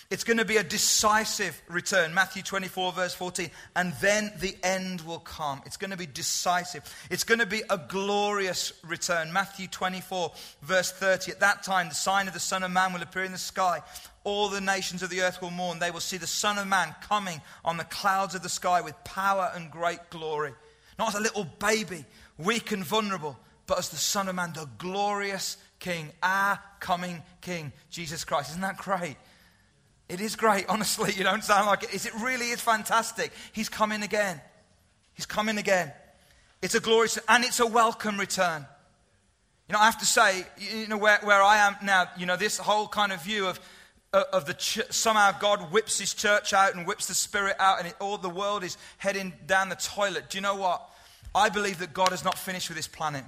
It's 0.10 0.26
going 0.26 0.40
to 0.40 0.46
be 0.46 0.58
a 0.58 0.64
decisive 0.64 1.62
return. 1.70 2.14
Matthew 2.14 2.44
24, 2.44 2.92
verse 2.92 3.14
14. 3.14 3.50
And 3.78 3.94
then 4.02 4.34
the 4.40 4.56
end 4.62 5.02
will 5.02 5.20
come. 5.20 5.62
It's 5.66 5.78
going 5.78 5.92
to 5.92 5.98
be 5.98 6.06
decisive. 6.06 6.84
It's 7.10 7.24
going 7.24 7.40
to 7.40 7.46
be 7.46 7.62
a 7.70 7.78
glorious 7.78 8.74
return. 8.86 9.32
Matthew 9.32 9.68
24, 9.68 10.34
verse 10.64 10.92
30. 10.92 11.32
At 11.32 11.40
that 11.40 11.64
time, 11.64 11.88
the 11.88 11.96
sign 11.96 12.28
of 12.28 12.34
the 12.34 12.42
Son 12.42 12.64
of 12.64 12.72
Man 12.72 12.92
will 12.92 13.02
appear 13.02 13.24
in 13.24 13.32
the 13.32 13.38
sky. 13.38 13.82
All 14.26 14.50
the 14.50 14.60
nations 14.60 15.02
of 15.02 15.10
the 15.10 15.22
earth 15.22 15.42
will 15.42 15.52
mourn. 15.52 15.80
They 15.80 15.92
will 15.92 16.02
see 16.02 16.18
the 16.18 16.28
Son 16.28 16.58
of 16.58 16.68
Man 16.68 16.94
coming 17.02 17.42
on 17.64 17.78
the 17.78 17.86
clouds 17.86 18.36
of 18.36 18.44
the 18.44 18.50
sky 18.50 18.82
with 18.82 19.02
power 19.06 19.50
and 19.56 19.72
great 19.72 20.10
glory. 20.10 20.54
Not 21.00 21.10
as 21.10 21.16
a 21.16 21.24
little 21.24 21.46
baby, 21.46 22.04
weak 22.38 22.74
and 22.74 22.84
vulnerable, 22.84 23.40
but 23.66 23.80
as 23.80 23.90
the 23.90 23.96
Son 23.96 24.28
of 24.28 24.36
Man, 24.36 24.52
the 24.54 24.68
glorious 24.78 25.56
King, 25.82 26.12
our 26.24 26.60
coming 26.80 27.22
King, 27.42 27.74
Jesus 27.90 28.24
Christ. 28.24 28.52
Isn't 28.52 28.62
that 28.62 28.78
great? 28.78 29.18
It 30.08 30.22
is 30.22 30.38
great, 30.38 30.66
honestly. 30.70 31.12
You 31.18 31.26
don't 31.26 31.44
sound 31.44 31.68
like 31.68 31.84
it. 31.84 31.94
Is 31.94 32.06
it 32.06 32.14
really 32.22 32.52
is 32.52 32.62
fantastic? 32.62 33.34
He's 33.52 33.68
coming 33.68 34.04
again. 34.04 34.40
He's 35.14 35.26
coming 35.26 35.58
again. 35.58 35.92
It's 36.62 36.76
a 36.76 36.80
glorious 36.80 37.20
and 37.28 37.44
it's 37.44 37.60
a 37.60 37.68
welcome 37.68 38.18
return. 38.18 38.66
You 39.68 39.74
know, 39.74 39.80
I 39.80 39.86
have 39.86 40.00
to 40.00 40.06
say, 40.06 40.46
you 40.58 40.88
know, 40.88 40.98
where, 40.98 41.20
where 41.24 41.42
I 41.42 41.58
am 41.58 41.76
now, 41.84 42.06
you 42.18 42.26
know, 42.26 42.38
this 42.38 42.58
whole 42.58 42.88
kind 42.88 43.12
of 43.12 43.24
view 43.24 43.48
of 43.48 43.60
uh, 44.14 44.24
of 44.34 44.46
the 44.46 44.54
ch- 44.54 44.82
somehow 44.90 45.32
God 45.32 45.72
whips 45.72 45.98
his 45.98 46.14
church 46.14 46.54
out 46.54 46.76
and 46.76 46.86
whips 46.86 47.08
the 47.08 47.14
spirit 47.14 47.56
out 47.60 47.80
and 47.80 47.88
it, 47.88 47.96
all 48.00 48.18
the 48.18 48.30
world 48.30 48.64
is 48.64 48.78
heading 48.98 49.34
down 49.48 49.70
the 49.70 49.76
toilet. 49.76 50.30
Do 50.30 50.38
you 50.38 50.42
know 50.42 50.56
what? 50.56 50.88
I 51.34 51.50
believe 51.50 51.80
that 51.80 51.94
God 51.94 52.10
has 52.10 52.24
not 52.24 52.38
finished 52.38 52.70
with 52.70 52.76
this 52.76 52.88
planet. 52.88 53.24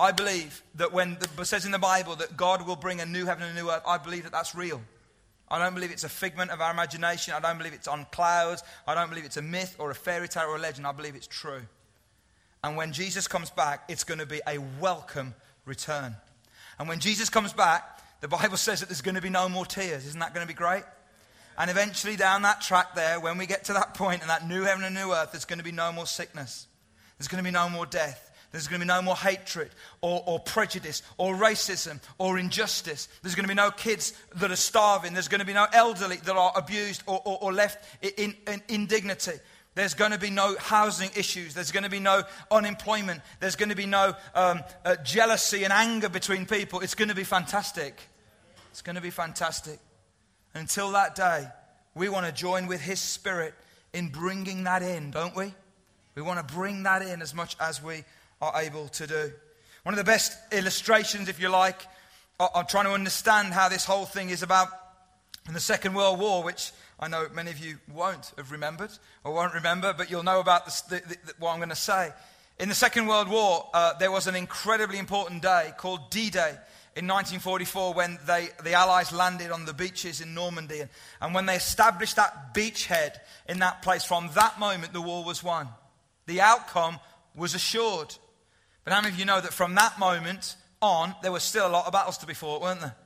I 0.00 0.12
believe 0.12 0.62
that 0.76 0.92
when 0.92 1.18
it 1.20 1.44
says 1.46 1.64
in 1.64 1.72
the 1.72 1.78
Bible 1.78 2.16
that 2.16 2.36
God 2.36 2.66
will 2.66 2.76
bring 2.76 3.00
a 3.00 3.06
new 3.06 3.26
heaven 3.26 3.42
and 3.42 3.58
a 3.58 3.60
new 3.60 3.70
earth, 3.70 3.82
I 3.86 3.98
believe 3.98 4.22
that 4.24 4.32
that's 4.32 4.54
real. 4.54 4.80
I 5.50 5.58
don't 5.58 5.74
believe 5.74 5.90
it's 5.90 6.04
a 6.04 6.08
figment 6.08 6.50
of 6.50 6.60
our 6.60 6.70
imagination. 6.70 7.34
I 7.34 7.40
don't 7.40 7.58
believe 7.58 7.72
it's 7.72 7.88
on 7.88 8.06
clouds. 8.12 8.62
I 8.86 8.94
don't 8.94 9.08
believe 9.08 9.24
it's 9.24 9.38
a 9.38 9.42
myth 9.42 9.76
or 9.78 9.90
a 9.90 9.94
fairy 9.94 10.28
tale 10.28 10.48
or 10.48 10.56
a 10.56 10.60
legend. 10.60 10.86
I 10.86 10.92
believe 10.92 11.16
it's 11.16 11.26
true. 11.26 11.62
And 12.62 12.76
when 12.76 12.92
Jesus 12.92 13.26
comes 13.26 13.50
back, 13.50 13.84
it's 13.88 14.04
going 14.04 14.18
to 14.18 14.26
be 14.26 14.40
a 14.46 14.58
welcome 14.80 15.34
return. 15.64 16.14
And 16.78 16.88
when 16.88 17.00
Jesus 17.00 17.30
comes 17.30 17.52
back, 17.52 18.00
the 18.20 18.28
Bible 18.28 18.56
says 18.58 18.80
that 18.80 18.88
there's 18.88 19.02
going 19.02 19.14
to 19.14 19.22
be 19.22 19.30
no 19.30 19.48
more 19.48 19.66
tears. 19.66 20.06
Isn't 20.06 20.20
that 20.20 20.34
going 20.34 20.46
to 20.46 20.52
be 20.52 20.56
great? 20.56 20.84
And 21.56 21.70
eventually, 21.70 22.14
down 22.14 22.42
that 22.42 22.60
track 22.60 22.94
there, 22.94 23.18
when 23.18 23.36
we 23.36 23.46
get 23.46 23.64
to 23.64 23.72
that 23.72 23.94
point 23.94 24.20
and 24.20 24.30
that 24.30 24.46
new 24.46 24.62
heaven 24.62 24.84
and 24.84 24.94
new 24.94 25.12
earth, 25.12 25.32
there's 25.32 25.44
going 25.44 25.58
to 25.58 25.64
be 25.64 25.72
no 25.72 25.90
more 25.90 26.06
sickness. 26.06 26.68
There's 27.18 27.26
going 27.26 27.42
to 27.42 27.48
be 27.48 27.52
no 27.52 27.68
more 27.68 27.84
death. 27.84 28.27
There's 28.50 28.66
going 28.66 28.80
to 28.80 28.86
be 28.86 28.88
no 28.88 29.02
more 29.02 29.16
hatred 29.16 29.70
or, 30.00 30.22
or, 30.26 30.40
prejudice 30.40 31.02
or 31.18 31.34
racism 31.34 32.00
or 32.16 32.38
injustice. 32.38 33.08
There's 33.22 33.34
going 33.34 33.44
to 33.44 33.48
be 33.48 33.54
no 33.54 33.70
kids 33.70 34.14
that 34.36 34.50
are 34.50 34.56
starving. 34.56 35.12
There's 35.12 35.28
going 35.28 35.40
to 35.40 35.46
be 35.46 35.52
no 35.52 35.66
elderly 35.72 36.16
that 36.16 36.34
are 36.34 36.52
abused 36.56 37.02
or, 37.06 37.20
or, 37.26 37.38
or 37.42 37.52
left 37.52 37.84
in, 38.16 38.34
in 38.46 38.62
indignity. 38.68 39.34
There's 39.74 39.94
going 39.94 40.12
to 40.12 40.18
be 40.18 40.30
no 40.30 40.56
housing 40.58 41.10
issues. 41.14 41.52
There's 41.52 41.72
going 41.72 41.84
to 41.84 41.90
be 41.90 42.00
no 42.00 42.22
unemployment. 42.50 43.20
There's 43.38 43.54
going 43.54 43.68
to 43.68 43.76
be 43.76 43.86
no 43.86 44.14
um, 44.34 44.60
uh, 44.84 44.96
jealousy 45.04 45.64
and 45.64 45.72
anger 45.72 46.08
between 46.08 46.46
people. 46.46 46.80
It's 46.80 46.94
going 46.94 47.10
to 47.10 47.14
be 47.14 47.24
fantastic. 47.24 48.00
It's 48.70 48.82
going 48.82 48.96
to 48.96 49.02
be 49.02 49.10
fantastic. 49.10 49.78
Until 50.54 50.90
that 50.92 51.14
day, 51.14 51.46
we 51.94 52.08
want 52.08 52.26
to 52.26 52.32
join 52.32 52.66
with 52.66 52.80
His 52.80 52.98
Spirit 52.98 53.54
in 53.92 54.08
bringing 54.08 54.64
that 54.64 54.82
in, 54.82 55.10
don't 55.10 55.36
we? 55.36 55.52
We 56.14 56.22
want 56.22 56.46
to 56.46 56.54
bring 56.54 56.82
that 56.82 57.02
in 57.02 57.22
as 57.22 57.32
much 57.32 57.56
as 57.60 57.80
we 57.80 58.02
are 58.40 58.60
able 58.60 58.88
to 58.88 59.06
do. 59.06 59.32
One 59.82 59.94
of 59.94 59.98
the 59.98 60.04
best 60.04 60.36
illustrations, 60.52 61.28
if 61.28 61.40
you 61.40 61.48
like, 61.48 61.80
I'm 62.38 62.66
trying 62.66 62.84
to 62.84 62.92
understand 62.92 63.52
how 63.52 63.68
this 63.68 63.84
whole 63.84 64.04
thing 64.04 64.30
is 64.30 64.42
about 64.42 64.68
in 65.48 65.54
the 65.54 65.60
Second 65.60 65.94
World 65.94 66.18
War, 66.18 66.42
which 66.42 66.72
I 67.00 67.08
know 67.08 67.26
many 67.34 67.50
of 67.50 67.58
you 67.58 67.78
won't 67.92 68.32
have 68.36 68.52
remembered 68.52 68.90
or 69.24 69.32
won't 69.32 69.54
remember, 69.54 69.92
but 69.92 70.10
you'll 70.10 70.22
know 70.22 70.40
about 70.40 70.66
the, 70.66 71.00
the, 71.06 71.16
what 71.38 71.52
I'm 71.52 71.58
going 71.58 71.68
to 71.70 71.74
say. 71.74 72.12
In 72.60 72.68
the 72.68 72.74
Second 72.74 73.06
World 73.06 73.28
War, 73.28 73.68
uh, 73.72 73.94
there 73.98 74.10
was 74.10 74.26
an 74.26 74.34
incredibly 74.34 74.98
important 74.98 75.42
day 75.42 75.72
called 75.78 76.10
D 76.10 76.28
Day 76.28 76.56
in 76.96 77.06
1944 77.06 77.94
when 77.94 78.18
they, 78.26 78.48
the 78.64 78.72
Allies 78.72 79.12
landed 79.12 79.52
on 79.52 79.64
the 79.64 79.72
beaches 79.72 80.20
in 80.20 80.34
Normandy. 80.34 80.80
And, 80.80 80.90
and 81.20 81.34
when 81.34 81.46
they 81.46 81.54
established 81.54 82.16
that 82.16 82.52
beachhead 82.52 83.12
in 83.48 83.60
that 83.60 83.82
place, 83.82 84.04
from 84.04 84.30
that 84.34 84.58
moment, 84.58 84.92
the 84.92 85.00
war 85.00 85.24
was 85.24 85.42
won. 85.42 85.68
The 86.26 86.40
outcome 86.40 86.98
was 87.36 87.54
assured. 87.54 88.14
But 88.88 88.94
how 88.94 89.02
many 89.02 89.12
of 89.12 89.18
you 89.18 89.26
know 89.26 89.38
that 89.38 89.52
from 89.52 89.74
that 89.74 89.98
moment 89.98 90.56
on, 90.80 91.14
there 91.20 91.30
was 91.30 91.42
still 91.42 91.66
a 91.66 91.68
lot 91.68 91.84
of 91.84 91.92
battles 91.92 92.16
to 92.18 92.26
be 92.26 92.32
fought, 92.32 92.62
weren't 92.62 92.80
there? 92.80 92.96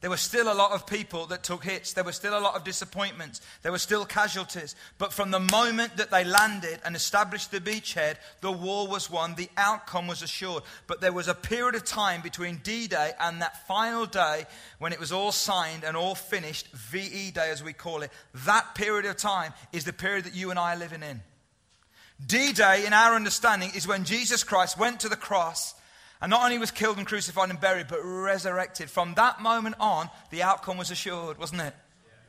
There 0.00 0.08
were 0.08 0.16
still 0.16 0.50
a 0.50 0.56
lot 0.56 0.72
of 0.72 0.86
people 0.86 1.26
that 1.26 1.42
took 1.42 1.62
hits. 1.62 1.92
There 1.92 2.04
were 2.04 2.12
still 2.12 2.38
a 2.38 2.40
lot 2.40 2.54
of 2.54 2.64
disappointments. 2.64 3.42
There 3.60 3.70
were 3.70 3.76
still 3.76 4.06
casualties. 4.06 4.74
But 4.96 5.12
from 5.12 5.32
the 5.32 5.40
moment 5.40 5.98
that 5.98 6.10
they 6.10 6.24
landed 6.24 6.80
and 6.86 6.96
established 6.96 7.50
the 7.50 7.60
beachhead, 7.60 8.14
the 8.40 8.50
war 8.50 8.88
was 8.88 9.10
won. 9.10 9.34
The 9.34 9.50
outcome 9.58 10.06
was 10.06 10.22
assured. 10.22 10.62
But 10.86 11.02
there 11.02 11.12
was 11.12 11.28
a 11.28 11.34
period 11.34 11.74
of 11.74 11.84
time 11.84 12.22
between 12.22 12.62
D 12.64 12.86
Day 12.86 13.12
and 13.20 13.42
that 13.42 13.66
final 13.66 14.06
day 14.06 14.46
when 14.78 14.94
it 14.94 15.00
was 15.00 15.12
all 15.12 15.32
signed 15.32 15.84
and 15.84 15.98
all 15.98 16.14
finished, 16.14 16.68
VE 16.72 17.32
Day 17.32 17.50
as 17.50 17.62
we 17.62 17.74
call 17.74 18.00
it. 18.00 18.10
That 18.46 18.74
period 18.74 19.04
of 19.04 19.18
time 19.18 19.52
is 19.70 19.84
the 19.84 19.92
period 19.92 20.24
that 20.24 20.34
you 20.34 20.48
and 20.48 20.58
I 20.58 20.72
are 20.72 20.78
living 20.78 21.02
in. 21.02 21.20
D 22.24 22.52
Day, 22.52 22.86
in 22.86 22.92
our 22.92 23.14
understanding, 23.14 23.72
is 23.74 23.86
when 23.86 24.04
Jesus 24.04 24.44
Christ 24.44 24.78
went 24.78 25.00
to 25.00 25.08
the 25.08 25.16
cross 25.16 25.74
And 26.20 26.30
not 26.30 26.44
only 26.44 26.58
was 26.58 26.70
killed 26.70 26.98
and 26.98 27.06
crucified 27.06 27.50
and 27.50 27.60
buried, 27.60 27.88
but 27.88 28.00
resurrected. 28.02 28.88
From 28.88 29.14
that 29.14 29.40
moment 29.40 29.76
on, 29.78 30.08
the 30.30 30.42
outcome 30.42 30.78
was 30.78 30.90
assured, 30.90 31.38
wasn't 31.38 31.62
it? 31.62 31.74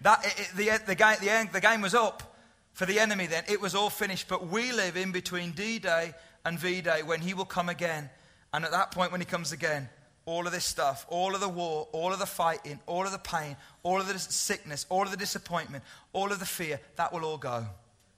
That, 0.02 0.26
it, 0.26 0.40
it, 0.40 0.56
the, 0.56 0.86
the, 0.88 0.96
game, 0.96 1.16
the, 1.22 1.50
the 1.54 1.62
game 1.62 1.82
was 1.82 1.96
up 1.96 2.36
for 2.74 2.86
the 2.86 3.00
enemy 3.00 3.28
then. 3.28 3.44
It 3.48 3.62
was 3.62 3.76
all 3.76 3.90
finished. 3.90 4.28
But 4.28 4.48
we 4.48 4.72
live 4.72 4.98
in 4.98 5.12
between 5.12 5.52
D 5.52 5.80
Day 5.80 6.14
and 6.46 6.60
V 6.60 6.82
Day 6.82 7.02
when 7.04 7.22
he 7.22 7.34
will 7.34 7.46
come 7.46 7.70
again. 7.70 8.10
And 8.54 8.66
at 8.66 8.72
that 8.72 8.92
point, 8.92 9.12
when 9.12 9.22
he 9.22 9.26
comes 9.26 9.52
again, 9.52 9.90
all 10.26 10.46
of 10.46 10.52
this 10.52 10.66
stuff, 10.66 11.06
all 11.08 11.34
of 11.34 11.40
the 11.40 11.48
war, 11.48 11.88
all 11.94 12.12
of 12.12 12.20
the 12.20 12.26
fighting, 12.26 12.80
all 12.86 13.06
of 13.06 13.14
the 13.14 13.18
pain, 13.18 13.56
all 13.84 14.02
of 14.02 14.08
the 14.08 14.20
sickness, 14.20 14.86
all 14.90 15.04
of 15.04 15.12
the 15.12 15.18
disappointment, 15.18 15.84
all 16.12 16.34
of 16.34 16.40
the 16.40 16.46
fear, 16.46 16.82
that 16.98 17.14
will 17.14 17.24
all 17.24 17.38
go. 17.38 17.66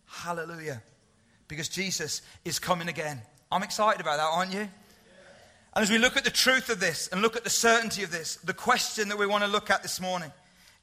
Hallelujah. 0.08 0.82
Because 1.50 1.68
Jesus 1.68 2.22
is 2.46 2.60
coming 2.60 2.88
again. 2.88 3.22
I'm 3.52 3.64
excited 3.64 4.00
about 4.00 4.18
that, 4.18 4.30
aren't 4.32 4.54
you? 4.54 4.70
And 5.74 5.84
as 5.84 5.90
we 5.90 5.98
look 5.98 6.16
at 6.16 6.24
the 6.24 6.32
truth 6.32 6.70
of 6.70 6.80
this 6.80 7.10
and 7.10 7.22
look 7.22 7.36
at 7.36 7.44
the 7.44 7.50
certainty 7.50 8.04
of 8.04 8.12
this, 8.12 8.38
the 8.38 8.54
question 8.54 9.10
that 9.10 9.18
we 9.18 9.28
want 9.28 9.44
to 9.44 9.50
look 9.50 9.70
at 9.70 9.82
this 9.82 10.00
morning 10.00 10.32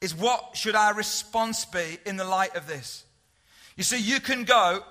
is 0.01 0.13
what 0.13 0.55
should 0.55 0.75
our 0.75 0.93
response 0.93 1.65
be 1.65 1.97
in 2.05 2.17
the 2.17 2.23
light 2.23 2.55
of 2.55 2.67
this? 2.67 3.03
You 3.75 3.83
see, 3.83 3.99
you 3.99 4.19
can 4.19 4.43
go, 4.43 4.83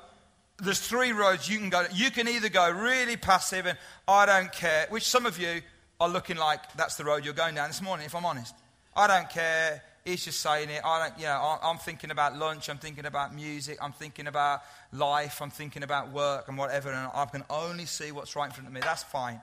there's 0.58 0.80
three 0.80 1.12
roads 1.12 1.48
you 1.48 1.58
can 1.58 1.70
go. 1.70 1.84
You 1.92 2.10
can 2.10 2.28
either 2.28 2.48
go 2.48 2.70
really 2.70 3.16
passive 3.16 3.66
and 3.66 3.78
I 4.08 4.26
don't 4.26 4.52
care, 4.52 4.86
which 4.90 5.04
some 5.04 5.26
of 5.26 5.38
you 5.38 5.60
are 6.00 6.08
looking 6.08 6.36
like 6.36 6.72
that's 6.74 6.96
the 6.96 7.04
road 7.04 7.24
you're 7.24 7.34
going 7.34 7.54
down 7.54 7.68
this 7.68 7.82
morning, 7.82 8.06
if 8.06 8.14
I'm 8.14 8.26
honest. 8.26 8.54
I 8.94 9.06
don't 9.06 9.28
care. 9.30 9.82
He's 10.06 10.24
just 10.24 10.40
saying 10.40 10.70
it. 10.70 10.80
I 10.84 11.08
don't, 11.08 11.18
you 11.18 11.26
know, 11.26 11.58
I'm 11.60 11.78
thinking 11.78 12.12
about 12.12 12.38
lunch. 12.38 12.70
I'm 12.70 12.78
thinking 12.78 13.06
about 13.06 13.34
music. 13.34 13.76
I'm 13.82 13.92
thinking 13.92 14.28
about 14.28 14.62
life. 14.92 15.42
I'm 15.42 15.50
thinking 15.50 15.82
about 15.82 16.12
work 16.12 16.46
and 16.46 16.56
whatever. 16.56 16.92
And 16.92 17.10
I 17.12 17.24
can 17.24 17.42
only 17.50 17.86
see 17.86 18.12
what's 18.12 18.36
right 18.36 18.46
in 18.46 18.52
front 18.52 18.68
of 18.68 18.72
me. 18.72 18.80
That's 18.80 19.02
fine. 19.02 19.40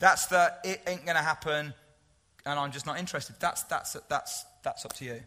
That's 0.00 0.26
the, 0.26 0.52
it 0.64 0.82
ain't 0.88 1.04
going 1.04 1.16
to 1.16 1.22
happen 1.22 1.72
and 2.46 2.58
I'm 2.58 2.72
just 2.72 2.86
not 2.86 2.98
interested. 2.98 3.36
That's, 3.38 3.62
that's, 3.64 3.96
that's, 4.08 4.44
that's 4.62 4.84
up 4.84 4.94
to 4.94 5.04
you. 5.04 5.20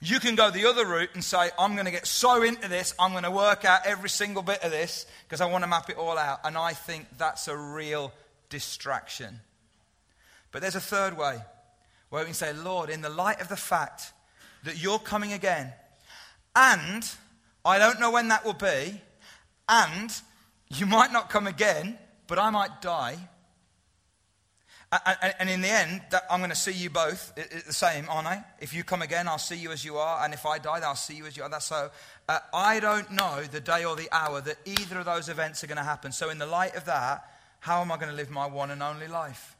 You 0.00 0.20
can 0.20 0.36
go 0.36 0.50
the 0.50 0.66
other 0.66 0.86
route 0.86 1.10
and 1.14 1.24
say, 1.24 1.50
I'm 1.58 1.72
going 1.72 1.86
to 1.86 1.90
get 1.90 2.06
so 2.06 2.42
into 2.42 2.68
this, 2.68 2.94
I'm 2.98 3.12
going 3.12 3.24
to 3.24 3.30
work 3.30 3.64
out 3.64 3.86
every 3.86 4.08
single 4.08 4.42
bit 4.42 4.62
of 4.62 4.70
this 4.70 5.06
because 5.24 5.40
I 5.40 5.46
want 5.46 5.64
to 5.64 5.68
map 5.68 5.90
it 5.90 5.96
all 5.96 6.16
out. 6.16 6.40
And 6.44 6.56
I 6.56 6.74
think 6.74 7.06
that's 7.18 7.48
a 7.48 7.56
real 7.56 8.12
distraction. 8.50 9.40
But 10.52 10.62
there's 10.62 10.76
a 10.76 10.80
third 10.80 11.18
way 11.18 11.38
where 12.10 12.22
we 12.22 12.26
can 12.26 12.34
say, 12.34 12.52
Lord, 12.52 12.90
in 12.90 13.02
the 13.02 13.08
light 13.10 13.40
of 13.40 13.48
the 13.48 13.56
fact 13.56 14.12
that 14.64 14.82
you're 14.82 14.98
coming 14.98 15.32
again, 15.32 15.72
and 16.54 17.08
I 17.64 17.78
don't 17.78 18.00
know 18.00 18.10
when 18.10 18.28
that 18.28 18.44
will 18.44 18.54
be, 18.54 19.00
and 19.68 20.10
you 20.68 20.86
might 20.86 21.12
not 21.12 21.30
come 21.30 21.46
again, 21.46 21.98
but 22.26 22.38
I 22.38 22.50
might 22.50 22.80
die. 22.80 23.18
And 25.40 25.50
in 25.50 25.62
the 25.62 25.68
end, 25.68 26.02
I'm 26.30 26.38
going 26.38 26.50
to 26.50 26.56
see 26.56 26.72
you 26.72 26.90
both 26.90 27.34
the 27.34 27.72
same, 27.72 28.06
aren't 28.08 28.28
I? 28.28 28.44
If 28.60 28.72
you 28.72 28.84
come 28.84 29.02
again, 29.02 29.26
I'll 29.26 29.36
see 29.36 29.56
you 29.56 29.72
as 29.72 29.84
you 29.84 29.96
are. 29.96 30.24
And 30.24 30.32
if 30.32 30.46
I 30.46 30.58
die, 30.58 30.80
I'll 30.84 30.94
see 30.94 31.14
you 31.14 31.26
as 31.26 31.36
you 31.36 31.42
are. 31.42 31.48
That's 31.48 31.66
so. 31.66 31.90
Uh, 32.28 32.38
I 32.54 32.78
don't 32.78 33.10
know 33.10 33.42
the 33.42 33.60
day 33.60 33.84
or 33.84 33.96
the 33.96 34.08
hour 34.12 34.40
that 34.40 34.56
either 34.64 35.00
of 35.00 35.04
those 35.04 35.28
events 35.28 35.64
are 35.64 35.66
going 35.66 35.76
to 35.76 35.82
happen. 35.82 36.12
So, 36.12 36.30
in 36.30 36.38
the 36.38 36.46
light 36.46 36.76
of 36.76 36.84
that, 36.84 37.28
how 37.58 37.80
am 37.80 37.90
I 37.90 37.96
going 37.96 38.10
to 38.10 38.14
live 38.14 38.30
my 38.30 38.46
one 38.46 38.70
and 38.70 38.80
only 38.80 39.08
life? 39.08 39.55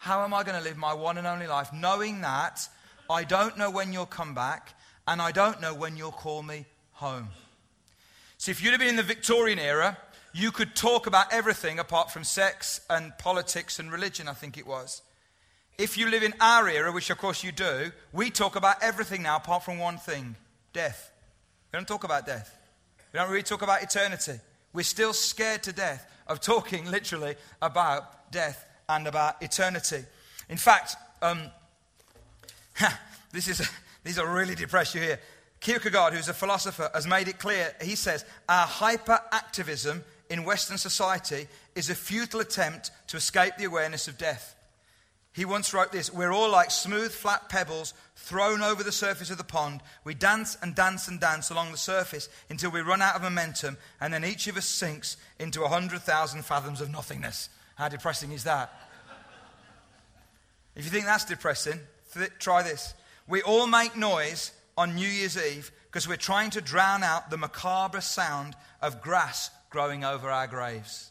How 0.00 0.24
am 0.24 0.32
I 0.32 0.44
going 0.44 0.56
to 0.56 0.64
live 0.64 0.78
my 0.78 0.94
one 0.94 1.18
and 1.18 1.26
only 1.26 1.46
life 1.46 1.74
knowing 1.74 2.22
that 2.22 2.66
I 3.10 3.22
don't 3.22 3.58
know 3.58 3.70
when 3.70 3.92
you'll 3.92 4.06
come 4.06 4.34
back 4.34 4.72
and 5.06 5.20
I 5.20 5.30
don't 5.30 5.60
know 5.60 5.74
when 5.74 5.94
you'll 5.94 6.10
call 6.10 6.42
me 6.42 6.64
home? 6.92 7.28
See, 8.38 8.50
if 8.50 8.62
you'd 8.62 8.70
have 8.70 8.80
been 8.80 8.88
in 8.88 8.96
the 8.96 9.02
Victorian 9.02 9.58
era, 9.58 9.98
you 10.32 10.52
could 10.52 10.74
talk 10.74 11.06
about 11.06 11.30
everything 11.30 11.78
apart 11.78 12.10
from 12.10 12.24
sex 12.24 12.80
and 12.88 13.12
politics 13.18 13.78
and 13.78 13.92
religion, 13.92 14.26
I 14.26 14.32
think 14.32 14.56
it 14.56 14.66
was. 14.66 15.02
If 15.76 15.98
you 15.98 16.08
live 16.08 16.22
in 16.22 16.32
our 16.40 16.66
era, 16.66 16.90
which 16.92 17.10
of 17.10 17.18
course 17.18 17.44
you 17.44 17.52
do, 17.52 17.92
we 18.10 18.30
talk 18.30 18.56
about 18.56 18.82
everything 18.82 19.24
now 19.24 19.36
apart 19.36 19.64
from 19.64 19.78
one 19.78 19.98
thing 19.98 20.34
death. 20.72 21.12
We 21.70 21.76
don't 21.76 21.86
talk 21.86 22.04
about 22.04 22.24
death. 22.24 22.56
We 23.12 23.18
don't 23.18 23.28
really 23.28 23.42
talk 23.42 23.60
about 23.60 23.82
eternity. 23.82 24.40
We're 24.72 24.82
still 24.82 25.12
scared 25.12 25.62
to 25.64 25.74
death 25.74 26.10
of 26.26 26.40
talking 26.40 26.90
literally 26.90 27.34
about 27.60 28.32
death 28.32 28.64
and 28.90 29.06
about 29.06 29.42
eternity. 29.42 30.04
In 30.48 30.56
fact, 30.56 30.96
um, 31.22 31.42
this 33.32 33.48
is, 33.48 33.68
these 34.04 34.18
are 34.18 34.26
really 34.26 34.54
depress 34.54 34.94
you 34.94 35.00
here. 35.00 35.20
Kierkegaard, 35.60 36.14
who's 36.14 36.28
a 36.28 36.34
philosopher, 36.34 36.90
has 36.94 37.06
made 37.06 37.28
it 37.28 37.38
clear. 37.38 37.74
He 37.82 37.94
says, 37.94 38.24
Our 38.48 38.66
hyperactivism 38.66 40.02
in 40.30 40.44
Western 40.44 40.78
society 40.78 41.48
is 41.74 41.90
a 41.90 41.94
futile 41.94 42.40
attempt 42.40 42.90
to 43.08 43.16
escape 43.16 43.54
the 43.58 43.64
awareness 43.64 44.08
of 44.08 44.16
death. 44.16 44.56
He 45.32 45.44
once 45.44 45.72
wrote 45.72 45.92
this 45.92 46.12
We're 46.12 46.32
all 46.32 46.50
like 46.50 46.70
smooth, 46.70 47.12
flat 47.12 47.48
pebbles 47.48 47.94
thrown 48.16 48.62
over 48.62 48.82
the 48.82 48.92
surface 48.92 49.30
of 49.30 49.38
the 49.38 49.44
pond. 49.44 49.82
We 50.02 50.14
dance 50.14 50.56
and 50.62 50.74
dance 50.74 51.08
and 51.08 51.20
dance 51.20 51.50
along 51.50 51.72
the 51.72 51.78
surface 51.78 52.28
until 52.48 52.70
we 52.70 52.80
run 52.80 53.02
out 53.02 53.14
of 53.14 53.22
momentum, 53.22 53.76
and 54.00 54.12
then 54.12 54.24
each 54.24 54.46
of 54.46 54.56
us 54.56 54.66
sinks 54.66 55.16
into 55.38 55.60
a 55.60 55.70
100,000 55.70 56.44
fathoms 56.44 56.80
of 56.80 56.90
nothingness. 56.90 57.50
How 57.80 57.88
depressing 57.88 58.32
is 58.32 58.44
that? 58.44 58.70
if 60.76 60.84
you 60.84 60.90
think 60.90 61.06
that's 61.06 61.24
depressing, 61.24 61.80
th- 62.12 62.28
try 62.38 62.62
this. 62.62 62.92
We 63.26 63.40
all 63.40 63.66
make 63.66 63.96
noise 63.96 64.52
on 64.76 64.94
New 64.94 65.08
Year's 65.08 65.38
Eve 65.38 65.72
because 65.86 66.06
we're 66.06 66.16
trying 66.16 66.50
to 66.50 66.60
drown 66.60 67.02
out 67.02 67.30
the 67.30 67.38
macabre 67.38 68.02
sound 68.02 68.54
of 68.82 69.00
grass 69.00 69.48
growing 69.70 70.04
over 70.04 70.28
our 70.28 70.46
graves. 70.46 71.10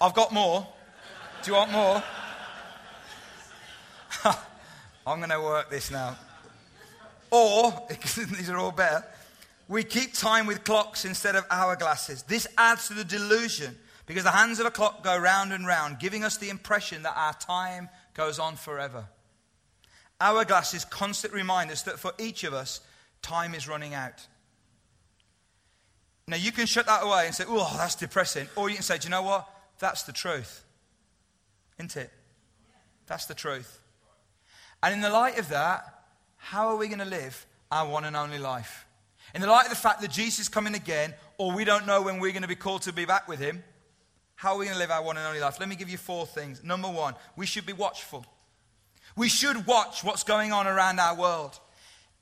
I've 0.00 0.14
got 0.14 0.32
more. 0.32 0.66
Do 1.42 1.50
you 1.50 1.58
want 1.58 1.72
more? 1.72 2.02
I'm 5.06 5.18
going 5.18 5.28
to 5.28 5.40
work 5.42 5.68
this 5.68 5.90
now. 5.90 6.16
Or, 7.30 7.74
these 8.16 8.48
are 8.48 8.56
all 8.56 8.72
better, 8.72 9.04
we 9.68 9.84
keep 9.84 10.14
time 10.14 10.46
with 10.46 10.64
clocks 10.64 11.04
instead 11.04 11.36
of 11.36 11.46
hourglasses. 11.50 12.26
This 12.26 12.46
adds 12.56 12.88
to 12.88 12.94
the 12.94 13.04
delusion 13.04 13.76
because 14.10 14.24
the 14.24 14.32
hands 14.32 14.58
of 14.58 14.66
a 14.66 14.72
clock 14.72 15.04
go 15.04 15.16
round 15.16 15.52
and 15.52 15.64
round, 15.64 16.00
giving 16.00 16.24
us 16.24 16.36
the 16.36 16.48
impression 16.48 17.04
that 17.04 17.14
our 17.16 17.32
time 17.34 17.88
goes 18.12 18.40
on 18.40 18.56
forever. 18.56 19.04
Hourglasses 20.20 20.90
constantly 20.90 21.38
remind 21.38 21.70
us 21.70 21.82
that 21.82 21.96
for 21.96 22.12
each 22.18 22.42
of 22.42 22.52
us, 22.52 22.80
time 23.22 23.54
is 23.54 23.68
running 23.68 23.94
out. 23.94 24.26
Now, 26.26 26.38
you 26.38 26.50
can 26.50 26.66
shut 26.66 26.86
that 26.86 27.04
away 27.04 27.26
and 27.26 27.34
say, 27.36 27.44
oh, 27.46 27.72
that's 27.76 27.94
depressing. 27.94 28.48
Or 28.56 28.68
you 28.68 28.74
can 28.74 28.82
say, 28.82 28.98
do 28.98 29.06
you 29.06 29.10
know 29.10 29.22
what? 29.22 29.48
That's 29.78 30.02
the 30.02 30.12
truth. 30.12 30.64
Isn't 31.78 31.96
it? 31.96 32.10
That's 33.06 33.26
the 33.26 33.34
truth. 33.34 33.78
And 34.82 34.92
in 34.92 35.02
the 35.02 35.10
light 35.10 35.38
of 35.38 35.50
that, 35.50 35.84
how 36.36 36.66
are 36.70 36.76
we 36.76 36.88
going 36.88 36.98
to 36.98 37.04
live 37.04 37.46
our 37.70 37.88
one 37.88 38.04
and 38.04 38.16
only 38.16 38.38
life? 38.38 38.86
In 39.36 39.40
the 39.40 39.46
light 39.46 39.66
of 39.66 39.70
the 39.70 39.76
fact 39.76 40.00
that 40.00 40.10
Jesus 40.10 40.40
is 40.40 40.48
coming 40.48 40.74
again, 40.74 41.14
or 41.38 41.52
we 41.52 41.64
don't 41.64 41.86
know 41.86 42.02
when 42.02 42.18
we're 42.18 42.32
going 42.32 42.42
to 42.42 42.48
be 42.48 42.56
called 42.56 42.82
to 42.82 42.92
be 42.92 43.04
back 43.04 43.28
with 43.28 43.38
him, 43.38 43.62
how 44.40 44.54
are 44.54 44.58
we 44.58 44.64
going 44.64 44.74
to 44.74 44.78
live 44.78 44.90
our 44.90 45.02
one 45.02 45.18
and 45.18 45.26
only 45.26 45.38
life? 45.38 45.60
Let 45.60 45.68
me 45.68 45.76
give 45.76 45.90
you 45.90 45.98
four 45.98 46.24
things. 46.24 46.64
Number 46.64 46.88
one, 46.88 47.14
we 47.36 47.44
should 47.44 47.66
be 47.66 47.74
watchful. 47.74 48.24
We 49.14 49.28
should 49.28 49.66
watch 49.66 50.02
what's 50.02 50.22
going 50.22 50.50
on 50.50 50.66
around 50.66 50.98
our 50.98 51.14
world. 51.14 51.60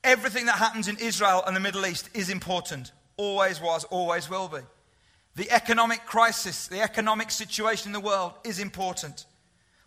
Everything 0.03 0.47
that 0.47 0.57
happens 0.57 0.89
in 0.89 0.97
Israel 0.97 1.45
and 1.47 1.55
the 1.55 1.61
Middle 1.61 1.87
East 1.87 2.11
is 2.15 2.29
important 2.29 2.91
always 3.17 3.61
was, 3.61 3.85
always 3.85 4.29
will 4.29 4.49
be. 4.49 4.59
The 5.37 5.49
economic 5.53 6.07
crisis, 6.07 6.67
the 6.67 6.81
economic 6.81 7.31
situation 7.31 7.91
in 7.91 7.93
the 7.93 8.01
world 8.01 8.33
is 8.43 8.59
important. 8.59 9.25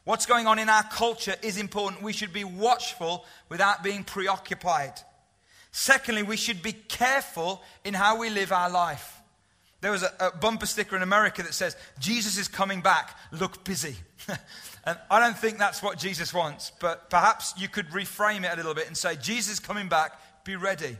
What's 0.05 0.25
going 0.25 0.47
on 0.47 0.57
in 0.57 0.69
our 0.69 0.83
culture 0.83 1.35
is 1.41 1.57
important. 1.57 2.01
We 2.01 2.13
should 2.13 2.31
be 2.31 2.45
watchful 2.45 3.25
without 3.49 3.83
being 3.83 4.05
preoccupied. 4.05 4.93
Secondly, 5.73 6.23
we 6.23 6.37
should 6.37 6.63
be 6.63 6.71
careful 6.71 7.61
in 7.83 7.93
how 7.93 8.19
we 8.19 8.29
live 8.29 8.53
our 8.53 8.69
life. 8.69 9.20
There 9.81 9.91
was 9.91 10.03
a, 10.03 10.13
a 10.19 10.31
bumper 10.37 10.67
sticker 10.67 10.95
in 10.95 11.01
America 11.01 11.41
that 11.43 11.53
says, 11.53 11.75
Jesus 11.99 12.37
is 12.37 12.47
coming 12.47 12.81
back, 12.81 13.17
look 13.31 13.63
busy. 13.63 13.95
and 14.85 14.97
I 15.09 15.19
don't 15.19 15.37
think 15.37 15.57
that's 15.57 15.81
what 15.81 15.97
Jesus 15.97 16.33
wants, 16.33 16.71
but 16.79 17.09
perhaps 17.09 17.53
you 17.57 17.67
could 17.67 17.89
reframe 17.89 18.43
it 18.43 18.53
a 18.53 18.55
little 18.55 18.75
bit 18.75 18.87
and 18.87 18.95
say, 18.95 19.15
Jesus 19.15 19.53
is 19.53 19.59
coming 19.59 19.89
back, 19.89 20.19
be 20.45 20.55
ready. 20.55 20.97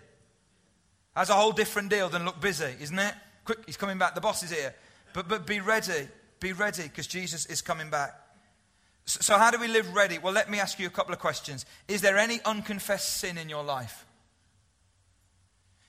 That's 1.15 1.29
a 1.29 1.35
whole 1.35 1.51
different 1.51 1.89
deal 1.89 2.09
than 2.09 2.25
look 2.25 2.41
busy, 2.41 2.73
isn't 2.81 2.97
it? 2.97 3.13
Quick, 3.45 3.59
he's 3.65 3.77
coming 3.77 3.97
back. 3.97 4.15
The 4.15 4.21
boss 4.21 4.43
is 4.43 4.51
here. 4.51 4.73
But, 5.13 5.27
but 5.27 5.45
be 5.45 5.59
ready. 5.59 6.07
Be 6.39 6.53
ready 6.53 6.83
because 6.83 7.05
Jesus 7.05 7.45
is 7.45 7.61
coming 7.61 7.89
back. 7.89 8.17
So, 9.05 9.19
so, 9.21 9.37
how 9.37 9.51
do 9.51 9.59
we 9.59 9.67
live 9.67 9.93
ready? 9.93 10.17
Well, 10.19 10.33
let 10.33 10.49
me 10.49 10.59
ask 10.59 10.79
you 10.79 10.87
a 10.87 10.91
couple 10.91 11.13
of 11.13 11.19
questions. 11.19 11.65
Is 11.87 12.01
there 12.01 12.17
any 12.17 12.39
unconfessed 12.45 13.17
sin 13.17 13.37
in 13.37 13.49
your 13.49 13.63
life? 13.63 14.05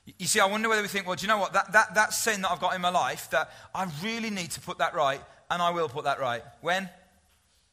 You 0.05 0.27
see, 0.27 0.41
I 0.41 0.47
wonder 0.47 0.69
whether 0.69 0.83
we 0.83 0.89
think, 0.89 1.07
well, 1.07 1.15
do 1.15 1.23
you 1.23 1.29
know 1.29 1.39
what? 1.39 1.53
That, 1.53 1.73
that, 1.73 1.95
that 1.95 2.13
sin 2.13 2.43
that 2.43 2.51
I've 2.51 2.61
got 2.61 2.75
in 2.75 2.81
my 2.81 2.91
life, 2.91 3.31
that 3.31 3.51
I 3.75 3.89
really 4.03 4.31
need 4.31 4.51
to 4.53 4.61
put 4.61 4.79
that 4.79 4.95
right, 4.95 5.21
and 5.51 5.63
I 5.63 5.71
will 5.71 5.89
put 5.89 6.05
that 6.05 6.19
right. 6.19 6.43
When? 6.61 6.89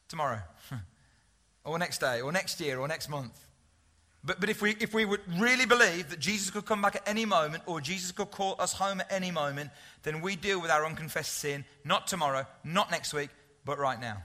Tomorrow. 0.08 0.40
or 1.64 1.78
next 1.78 1.98
day, 1.98 2.20
or 2.20 2.30
next 2.30 2.60
year, 2.60 2.78
or 2.78 2.86
next 2.86 3.08
month. 3.08 3.46
But, 4.22 4.38
but 4.38 4.50
if, 4.50 4.60
we, 4.60 4.76
if 4.80 4.92
we 4.92 5.04
would 5.04 5.22
really 5.40 5.66
believe 5.66 6.10
that 6.10 6.20
Jesus 6.20 6.50
could 6.50 6.66
come 6.66 6.82
back 6.82 6.96
at 6.96 7.08
any 7.08 7.24
moment 7.24 7.62
or 7.66 7.80
Jesus 7.80 8.12
could 8.12 8.30
call 8.30 8.54
us 8.58 8.74
home 8.74 9.00
at 9.00 9.10
any 9.10 9.30
moment, 9.30 9.70
then 10.02 10.20
we 10.20 10.36
deal 10.36 10.60
with 10.60 10.70
our 10.70 10.84
unconfessed 10.84 11.34
sin 11.34 11.64
not 11.84 12.06
tomorrow, 12.06 12.46
not 12.62 12.90
next 12.90 13.14
week, 13.14 13.30
but 13.64 13.78
right 13.78 14.00
now. 14.00 14.22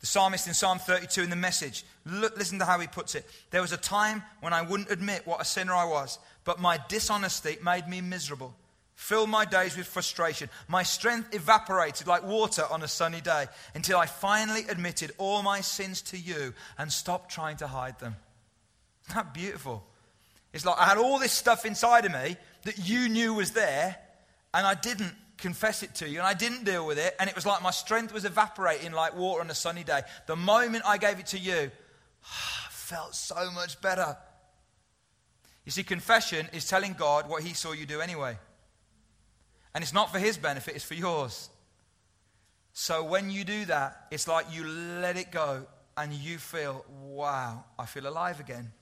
The 0.00 0.06
psalmist 0.06 0.46
in 0.46 0.54
Psalm 0.54 0.78
32 0.78 1.22
in 1.22 1.30
the 1.30 1.36
message, 1.36 1.84
look, 2.06 2.38
listen 2.38 2.60
to 2.60 2.64
how 2.64 2.78
he 2.78 2.86
puts 2.86 3.14
it. 3.14 3.26
There 3.50 3.60
was 3.60 3.72
a 3.72 3.76
time 3.76 4.22
when 4.40 4.52
I 4.52 4.62
wouldn't 4.62 4.90
admit 4.90 5.26
what 5.26 5.40
a 5.40 5.44
sinner 5.44 5.74
I 5.74 5.84
was, 5.84 6.18
but 6.48 6.58
my 6.58 6.80
dishonesty 6.88 7.58
made 7.62 7.86
me 7.86 8.00
miserable, 8.00 8.54
filled 8.94 9.28
my 9.28 9.44
days 9.44 9.76
with 9.76 9.86
frustration. 9.86 10.48
My 10.66 10.82
strength 10.82 11.34
evaporated 11.34 12.06
like 12.06 12.24
water 12.24 12.64
on 12.70 12.82
a 12.82 12.88
sunny 12.88 13.20
day 13.20 13.48
until 13.74 13.98
I 13.98 14.06
finally 14.06 14.62
admitted 14.66 15.12
all 15.18 15.42
my 15.42 15.60
sins 15.60 16.00
to 16.04 16.16
you 16.16 16.54
and 16.78 16.90
stopped 16.90 17.30
trying 17.30 17.58
to 17.58 17.66
hide 17.66 17.98
them. 17.98 18.16
Isn't 19.04 19.16
that 19.16 19.34
beautiful? 19.34 19.84
It's 20.54 20.64
like 20.64 20.78
I 20.78 20.86
had 20.86 20.96
all 20.96 21.18
this 21.18 21.32
stuff 21.32 21.66
inside 21.66 22.06
of 22.06 22.12
me 22.12 22.38
that 22.62 22.78
you 22.78 23.10
knew 23.10 23.34
was 23.34 23.50
there, 23.50 23.98
and 24.54 24.66
I 24.66 24.72
didn't 24.72 25.12
confess 25.36 25.82
it 25.82 25.96
to 25.96 26.08
you, 26.08 26.16
and 26.16 26.26
I 26.26 26.32
didn't 26.32 26.64
deal 26.64 26.86
with 26.86 26.98
it, 26.98 27.14
and 27.20 27.28
it 27.28 27.36
was 27.36 27.44
like 27.44 27.62
my 27.62 27.72
strength 27.72 28.14
was 28.14 28.24
evaporating 28.24 28.92
like 28.92 29.14
water 29.14 29.42
on 29.42 29.50
a 29.50 29.54
sunny 29.54 29.84
day. 29.84 30.00
The 30.24 30.36
moment 30.36 30.84
I 30.86 30.96
gave 30.96 31.18
it 31.18 31.26
to 31.26 31.38
you, 31.38 31.70
I 32.24 32.70
felt 32.70 33.14
so 33.14 33.50
much 33.50 33.82
better. 33.82 34.16
You 35.68 35.72
see, 35.72 35.82
confession 35.82 36.48
is 36.54 36.66
telling 36.66 36.94
God 36.94 37.28
what 37.28 37.42
He 37.42 37.52
saw 37.52 37.72
you 37.72 37.84
do 37.84 38.00
anyway. 38.00 38.38
And 39.74 39.84
it's 39.84 39.92
not 39.92 40.10
for 40.10 40.18
His 40.18 40.38
benefit, 40.38 40.74
it's 40.74 40.82
for 40.82 40.94
yours. 40.94 41.50
So 42.72 43.04
when 43.04 43.28
you 43.28 43.44
do 43.44 43.66
that, 43.66 44.06
it's 44.10 44.26
like 44.26 44.46
you 44.50 44.64
let 44.66 45.18
it 45.18 45.30
go 45.30 45.66
and 45.94 46.14
you 46.14 46.38
feel, 46.38 46.86
wow, 47.02 47.66
I 47.78 47.84
feel 47.84 48.06
alive 48.06 48.40
again. 48.40 48.72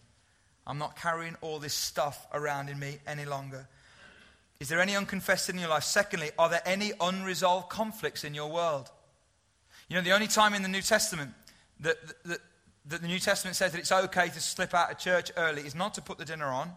I'm 0.64 0.78
not 0.78 0.94
carrying 0.94 1.34
all 1.40 1.58
this 1.58 1.74
stuff 1.74 2.24
around 2.32 2.68
in 2.68 2.78
me 2.78 2.98
any 3.04 3.24
longer. 3.24 3.66
Is 4.60 4.68
there 4.68 4.80
any 4.80 4.94
unconfessed 4.94 5.50
in 5.50 5.58
your 5.58 5.70
life? 5.70 5.82
Secondly, 5.82 6.30
are 6.38 6.48
there 6.48 6.62
any 6.64 6.92
unresolved 7.00 7.68
conflicts 7.68 8.22
in 8.22 8.32
your 8.32 8.52
world? 8.52 8.88
You 9.88 9.96
know, 9.96 10.02
the 10.02 10.12
only 10.12 10.28
time 10.28 10.54
in 10.54 10.62
the 10.62 10.68
New 10.68 10.82
Testament 10.82 11.32
that, 11.80 11.96
that, 12.26 12.38
that 12.88 13.02
the 13.02 13.08
New 13.08 13.18
Testament 13.18 13.56
says 13.56 13.72
that 13.72 13.78
it's 13.78 13.92
okay 13.92 14.28
to 14.28 14.40
slip 14.40 14.74
out 14.74 14.90
of 14.90 14.98
church 14.98 15.32
early 15.36 15.62
is 15.62 15.74
not 15.74 15.94
to 15.94 16.02
put 16.02 16.18
the 16.18 16.24
dinner 16.24 16.46
on 16.46 16.72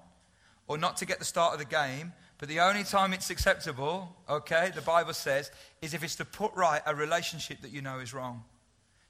or 0.67 0.77
not 0.77 0.97
to 0.97 1.05
get 1.05 1.19
the 1.19 1.25
start 1.25 1.53
of 1.53 1.59
the 1.59 1.65
game, 1.65 2.13
but 2.37 2.47
the 2.47 2.59
only 2.59 2.83
time 2.83 3.13
it's 3.13 3.29
acceptable, 3.29 4.15
okay, 4.29 4.71
the 4.73 4.81
Bible 4.81 5.13
says, 5.13 5.51
is 5.81 5.93
if 5.93 6.03
it's 6.03 6.15
to 6.15 6.25
put 6.25 6.53
right 6.53 6.81
a 6.85 6.95
relationship 6.95 7.61
that 7.61 7.71
you 7.71 7.81
know 7.81 7.99
is 7.99 8.13
wrong. 8.13 8.43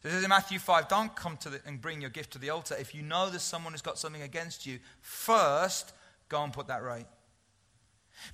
So 0.02 0.08
this 0.08 0.18
is 0.18 0.24
in 0.24 0.30
Matthew 0.30 0.60
5, 0.60 0.88
don't 0.88 1.14
come 1.16 1.38
to 1.38 1.50
the, 1.50 1.62
and 1.66 1.82
bring 1.82 2.02
your 2.02 2.10
gift 2.10 2.32
to 2.32 2.40
the 2.40 2.50
altar. 2.50 2.76
If 2.80 2.96
you 2.96 3.02
know 3.02 3.30
there's 3.30 3.44
someone 3.44 3.74
who's 3.74 3.82
got 3.82 3.98
something 4.00 4.22
against 4.22 4.66
you, 4.66 4.80
first 5.02 5.94
go 6.30 6.42
and 6.44 6.54
put 6.54 6.68
that 6.68 6.82
right. 6.84 7.08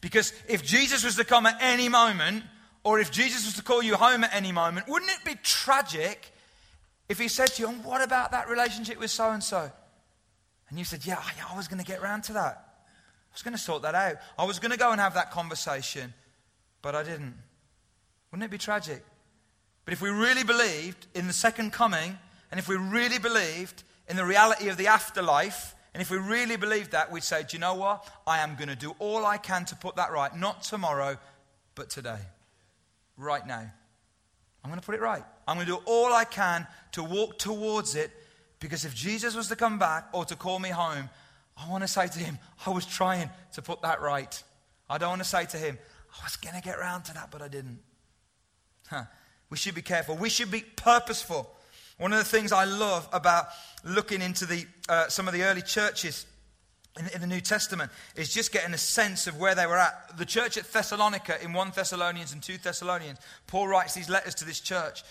Because 0.01 0.31
if 0.47 0.63
Jesus 0.63 1.03
was 1.03 1.15
to 1.15 1.23
come 1.23 1.45
at 1.45 1.57
any 1.61 1.89
moment, 1.89 2.43
or 2.83 2.99
if 2.99 3.11
Jesus 3.11 3.45
was 3.45 3.55
to 3.55 3.63
call 3.63 3.81
you 3.81 3.95
home 3.95 4.23
at 4.23 4.33
any 4.33 4.51
moment, 4.51 4.87
wouldn't 4.87 5.11
it 5.11 5.25
be 5.25 5.35
tragic 5.41 6.31
if 7.07 7.19
he 7.19 7.27
said 7.27 7.47
to 7.47 7.61
you, 7.61 7.69
and 7.69 7.83
What 7.83 8.01
about 8.01 8.31
that 8.31 8.49
relationship 8.49 8.99
with 8.99 9.11
so 9.11 9.29
and 9.29 9.43
so? 9.43 9.71
And 10.69 10.79
you 10.79 10.85
said, 10.85 11.05
Yeah, 11.05 11.21
I 11.49 11.55
was 11.55 11.67
going 11.67 11.79
to 11.79 11.85
get 11.85 11.99
around 11.99 12.23
to 12.25 12.33
that. 12.33 12.61
I 12.87 13.33
was 13.33 13.41
going 13.41 13.55
to 13.55 13.61
sort 13.61 13.81
that 13.83 13.95
out. 13.95 14.15
I 14.37 14.45
was 14.45 14.59
going 14.59 14.71
to 14.71 14.77
go 14.77 14.91
and 14.91 15.01
have 15.01 15.15
that 15.15 15.31
conversation, 15.31 16.13
but 16.81 16.95
I 16.95 17.03
didn't. 17.03 17.35
Wouldn't 18.31 18.45
it 18.45 18.51
be 18.51 18.57
tragic? 18.57 19.03
But 19.83 19.93
if 19.93 20.01
we 20.01 20.09
really 20.09 20.43
believed 20.43 21.05
in 21.13 21.27
the 21.27 21.33
second 21.33 21.71
coming, 21.71 22.17
and 22.51 22.59
if 22.59 22.67
we 22.67 22.75
really 22.75 23.19
believed 23.19 23.83
in 24.07 24.15
the 24.15 24.25
reality 24.25 24.69
of 24.69 24.77
the 24.77 24.87
afterlife, 24.87 25.75
and 25.93 26.01
if 26.01 26.09
we 26.09 26.17
really 26.17 26.57
believed 26.57 26.91
that, 26.91 27.11
we'd 27.11 27.23
say, 27.23 27.43
Do 27.43 27.55
you 27.55 27.59
know 27.59 27.75
what? 27.75 28.07
I 28.25 28.39
am 28.39 28.55
going 28.55 28.69
to 28.69 28.75
do 28.75 28.95
all 28.99 29.25
I 29.25 29.37
can 29.37 29.65
to 29.65 29.75
put 29.75 29.95
that 29.97 30.11
right, 30.11 30.35
not 30.35 30.63
tomorrow, 30.63 31.17
but 31.75 31.89
today. 31.89 32.19
Right 33.17 33.45
now. 33.45 33.71
I'm 34.65 34.71
going 34.71 34.81
to 34.81 34.85
put 34.85 34.95
it 34.95 35.01
right. 35.01 35.23
I'm 35.47 35.57
going 35.57 35.67
to 35.67 35.73
do 35.73 35.81
all 35.85 36.11
I 36.11 36.23
can 36.23 36.65
to 36.93 37.03
walk 37.03 37.37
towards 37.37 37.93
it 37.93 38.09
because 38.59 38.83
if 38.83 38.95
Jesus 38.95 39.35
was 39.35 39.47
to 39.49 39.55
come 39.55 39.77
back 39.77 40.07
or 40.11 40.25
to 40.25 40.35
call 40.35 40.57
me 40.57 40.69
home, 40.69 41.07
I 41.55 41.69
want 41.69 41.83
to 41.83 41.87
say 41.87 42.07
to 42.07 42.17
him, 42.17 42.39
I 42.65 42.71
was 42.71 42.83
trying 42.83 43.29
to 43.53 43.61
put 43.61 43.83
that 43.83 44.01
right. 44.01 44.41
I 44.89 44.97
don't 44.97 45.09
want 45.09 45.21
to 45.21 45.27
say 45.27 45.45
to 45.45 45.57
him, 45.57 45.77
I 46.19 46.23
was 46.23 46.35
going 46.37 46.55
to 46.55 46.63
get 46.63 46.79
around 46.79 47.03
to 47.03 47.13
that, 47.13 47.29
but 47.29 47.43
I 47.43 47.47
didn't. 47.47 47.77
Huh. 48.87 49.03
We 49.51 49.57
should 49.57 49.75
be 49.75 49.83
careful. 49.83 50.15
We 50.15 50.29
should 50.29 50.49
be 50.49 50.61
purposeful. 50.61 51.55
One 51.99 52.11
of 52.11 52.17
the 52.17 52.25
things 52.25 52.51
I 52.51 52.63
love 52.65 53.07
about 53.13 53.45
looking 53.83 54.23
into 54.23 54.47
the, 54.47 54.65
uh, 54.89 55.09
some 55.09 55.27
of 55.27 55.35
the 55.35 55.43
early 55.43 55.61
churches 55.61 56.25
in, 56.97 57.21
the 57.21 57.27
New 57.27 57.41
Testament 57.41 57.91
is 58.15 58.33
just 58.33 58.51
getting 58.51 58.73
a 58.73 58.77
sense 58.77 59.27
of 59.27 59.37
where 59.37 59.55
they 59.55 59.65
were 59.65 59.77
at. 59.77 60.17
The 60.17 60.25
church 60.25 60.57
at 60.57 60.71
Thessalonica 60.71 61.43
in 61.43 61.53
1 61.53 61.71
Thessalonians 61.75 62.33
and 62.33 62.41
2 62.41 62.57
Thessalonians, 62.57 63.19
Paul 63.47 63.67
writes 63.67 63.93
these 63.93 64.09
letters 64.09 64.35
to 64.35 64.45
this 64.45 64.59
church. 64.59 65.03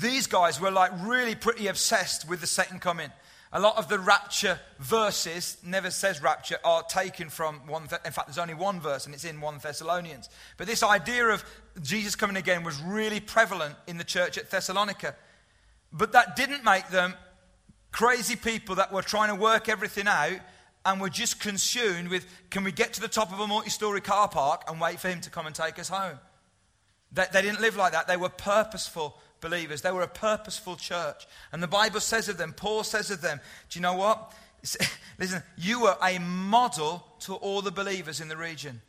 These 0.00 0.26
guys 0.26 0.60
were 0.60 0.70
like 0.70 0.90
really 1.00 1.34
pretty 1.34 1.68
obsessed 1.68 2.28
with 2.28 2.40
the 2.40 2.46
second 2.46 2.80
coming. 2.80 3.10
A 3.50 3.60
lot 3.60 3.78
of 3.78 3.88
the 3.88 3.98
rapture 3.98 4.60
verses, 4.78 5.56
never 5.64 5.90
says 5.90 6.22
rapture, 6.22 6.58
are 6.64 6.82
taken 6.82 7.30
from 7.30 7.66
one. 7.66 7.82
In 7.82 7.88
fact, 7.88 8.26
there's 8.26 8.36
only 8.36 8.52
one 8.52 8.78
verse, 8.78 9.06
and 9.06 9.14
it's 9.14 9.24
in 9.24 9.40
1 9.40 9.58
Thessalonians. 9.62 10.28
But 10.58 10.66
this 10.66 10.82
idea 10.82 11.28
of 11.28 11.42
Jesus 11.80 12.14
coming 12.14 12.36
again 12.36 12.62
was 12.62 12.78
really 12.82 13.20
prevalent 13.20 13.74
in 13.86 13.96
the 13.96 14.04
church 14.04 14.36
at 14.36 14.50
Thessalonica. 14.50 15.14
But 15.92 16.12
that 16.12 16.36
didn't 16.36 16.62
make 16.62 16.88
them 16.88 17.14
crazy 17.90 18.36
people 18.36 18.74
that 18.74 18.92
were 18.92 19.00
trying 19.00 19.28
to 19.28 19.34
work 19.34 19.70
everything 19.70 20.08
out 20.08 20.40
and 20.84 21.00
we 21.00 21.06
were 21.06 21.10
just 21.10 21.40
consumed 21.40 22.08
with 22.08 22.26
can 22.50 22.64
we 22.64 22.72
get 22.72 22.92
to 22.94 23.00
the 23.00 23.08
top 23.08 23.32
of 23.32 23.40
a 23.40 23.46
multi 23.46 23.70
story 23.70 24.00
car 24.00 24.28
park 24.28 24.64
and 24.68 24.80
wait 24.80 25.00
for 25.00 25.08
him 25.08 25.20
to 25.22 25.30
come 25.30 25.46
and 25.46 25.54
take 25.54 25.78
us 25.78 25.88
home? 25.88 26.18
They, 27.12 27.24
they 27.32 27.42
didn't 27.42 27.60
live 27.60 27.76
like 27.76 27.92
that. 27.92 28.06
They 28.06 28.16
were 28.16 28.28
purposeful 28.28 29.18
believers, 29.40 29.82
they 29.82 29.92
were 29.92 30.02
a 30.02 30.08
purposeful 30.08 30.76
church. 30.76 31.26
And 31.52 31.62
the 31.62 31.68
Bible 31.68 32.00
says 32.00 32.28
of 32.28 32.38
them, 32.38 32.52
Paul 32.52 32.82
says 32.82 33.10
of 33.10 33.20
them, 33.20 33.40
do 33.70 33.78
you 33.78 33.82
know 33.82 33.94
what? 33.94 34.32
Listen, 35.18 35.42
you 35.56 35.82
were 35.82 35.96
a 36.02 36.18
model 36.18 37.04
to 37.20 37.34
all 37.34 37.62
the 37.62 37.70
believers 37.70 38.20
in 38.20 38.28
the 38.28 38.36
region. 38.36 38.80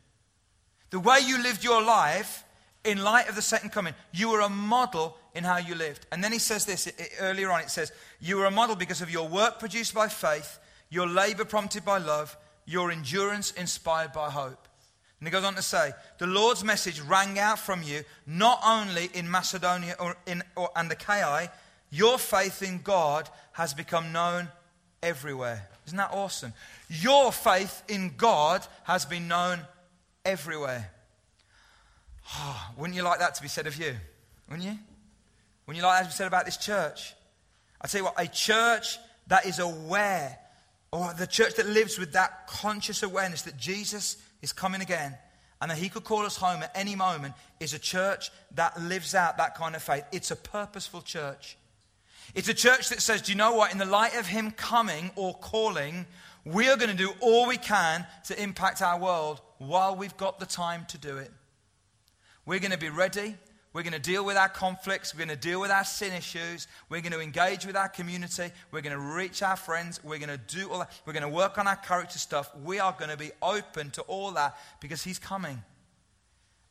The 0.90 1.00
way 1.00 1.20
you 1.24 1.40
lived 1.42 1.62
your 1.62 1.82
life 1.82 2.44
in 2.84 3.02
light 3.02 3.28
of 3.28 3.36
the 3.36 3.42
second 3.42 3.70
coming, 3.70 3.94
you 4.12 4.30
were 4.30 4.40
a 4.40 4.48
model 4.48 5.16
in 5.34 5.44
how 5.44 5.58
you 5.58 5.74
lived. 5.74 6.06
And 6.10 6.24
then 6.24 6.32
he 6.32 6.38
says 6.38 6.64
this 6.64 6.86
it, 6.86 6.98
it, 6.98 7.10
earlier 7.20 7.50
on 7.52 7.60
it 7.60 7.70
says, 7.70 7.92
You 8.20 8.38
were 8.38 8.46
a 8.46 8.50
model 8.50 8.74
because 8.74 9.00
of 9.00 9.10
your 9.10 9.28
work 9.28 9.60
produced 9.60 9.94
by 9.94 10.08
faith, 10.08 10.58
your 10.90 11.06
labor 11.06 11.44
prompted 11.44 11.84
by 11.84 11.98
love, 11.98 12.36
your 12.66 12.90
endurance 12.90 13.52
inspired 13.52 14.12
by 14.12 14.30
hope. 14.30 14.68
And 15.18 15.28
he 15.28 15.32
goes 15.32 15.44
on 15.44 15.54
to 15.54 15.62
say, 15.62 15.92
The 16.18 16.26
Lord's 16.26 16.64
message 16.64 17.00
rang 17.00 17.38
out 17.38 17.58
from 17.58 17.82
you 17.82 18.02
not 18.26 18.60
only 18.64 19.10
in 19.14 19.30
Macedonia 19.30 19.96
or 19.98 20.16
in, 20.26 20.42
or, 20.56 20.70
and 20.74 20.90
Achaia, 20.90 21.50
your 21.90 22.18
faith 22.18 22.62
in 22.62 22.80
God 22.82 23.28
has 23.52 23.74
become 23.74 24.12
known 24.12 24.48
everywhere. 25.02 25.68
Isn't 25.86 25.98
that 25.98 26.12
awesome? 26.12 26.52
Your 26.88 27.32
faith 27.32 27.82
in 27.88 28.14
God 28.16 28.66
has 28.84 29.04
been 29.04 29.28
known 29.28 29.60
everywhere. 30.24 30.90
Oh, 32.36 32.70
wouldn't 32.76 32.96
you 32.96 33.02
like 33.02 33.18
that 33.18 33.34
to 33.34 33.42
be 33.42 33.48
said 33.48 33.66
of 33.66 33.76
you? 33.76 33.94
Wouldn't 34.48 34.66
you? 34.66 34.78
Wouldn't 35.66 35.82
you 35.82 35.86
like 35.86 35.98
that 35.98 36.02
to 36.04 36.08
be 36.08 36.16
said 36.16 36.26
about 36.26 36.44
this 36.44 36.56
church? 36.56 37.14
I 37.80 37.88
tell 37.88 38.00
you 38.00 38.04
what, 38.04 38.14
a 38.18 38.28
church 38.28 38.98
that 39.26 39.46
is 39.46 39.58
aware, 39.58 40.38
or 40.92 41.12
the 41.14 41.26
church 41.26 41.54
that 41.54 41.66
lives 41.66 41.98
with 41.98 42.12
that 42.12 42.46
conscious 42.46 43.02
awareness 43.02 43.42
that 43.42 43.56
Jesus 43.56 44.16
is 44.42 44.52
coming 44.52 44.80
again 44.80 45.16
and 45.60 45.70
that 45.70 45.78
he 45.78 45.88
could 45.88 46.04
call 46.04 46.24
us 46.24 46.36
home 46.36 46.62
at 46.62 46.72
any 46.74 46.96
moment, 46.96 47.34
is 47.60 47.74
a 47.74 47.78
church 47.78 48.30
that 48.54 48.80
lives 48.80 49.14
out 49.14 49.36
that 49.36 49.54
kind 49.54 49.76
of 49.76 49.82
faith. 49.82 50.04
It's 50.10 50.30
a 50.30 50.36
purposeful 50.36 51.02
church. 51.02 51.58
It's 52.34 52.48
a 52.48 52.54
church 52.54 52.88
that 52.88 53.02
says, 53.02 53.22
do 53.22 53.32
you 53.32 53.36
know 53.36 53.54
what? 53.54 53.70
In 53.70 53.78
the 53.78 53.84
light 53.84 54.16
of 54.16 54.26
him 54.26 54.52
coming 54.52 55.10
or 55.16 55.34
calling, 55.34 56.06
we 56.44 56.68
are 56.68 56.76
going 56.76 56.90
to 56.90 56.96
do 56.96 57.12
all 57.20 57.46
we 57.46 57.58
can 57.58 58.06
to 58.26 58.42
impact 58.42 58.80
our 58.80 58.98
world 58.98 59.42
while 59.58 59.94
we've 59.94 60.16
got 60.16 60.40
the 60.40 60.46
time 60.46 60.86
to 60.88 60.98
do 60.98 61.18
it. 61.18 61.30
We're 62.46 62.60
going 62.60 62.70
to 62.70 62.78
be 62.78 62.88
ready. 62.88 63.36
We're 63.72 63.82
going 63.82 63.92
to 63.92 64.00
deal 64.00 64.24
with 64.24 64.36
our 64.36 64.48
conflicts. 64.48 65.14
We're 65.14 65.24
going 65.24 65.36
to 65.38 65.48
deal 65.48 65.60
with 65.60 65.70
our 65.70 65.84
sin 65.84 66.12
issues. 66.12 66.66
We're 66.88 67.02
going 67.02 67.12
to 67.12 67.20
engage 67.20 67.64
with 67.64 67.76
our 67.76 67.88
community. 67.88 68.50
We're 68.72 68.80
going 68.80 68.96
to 68.96 69.14
reach 69.14 69.42
our 69.42 69.56
friends. 69.56 70.00
We're 70.02 70.18
going 70.18 70.36
to 70.36 70.56
do 70.56 70.70
all 70.70 70.80
that. 70.80 70.90
We're 71.06 71.12
going 71.12 71.22
to 71.22 71.28
work 71.28 71.56
on 71.56 71.68
our 71.68 71.76
character 71.76 72.18
stuff. 72.18 72.50
We 72.64 72.80
are 72.80 72.94
going 72.98 73.10
to 73.10 73.16
be 73.16 73.30
open 73.40 73.90
to 73.90 74.02
all 74.02 74.32
that 74.32 74.58
because 74.80 75.04
He's 75.04 75.20
coming. 75.20 75.62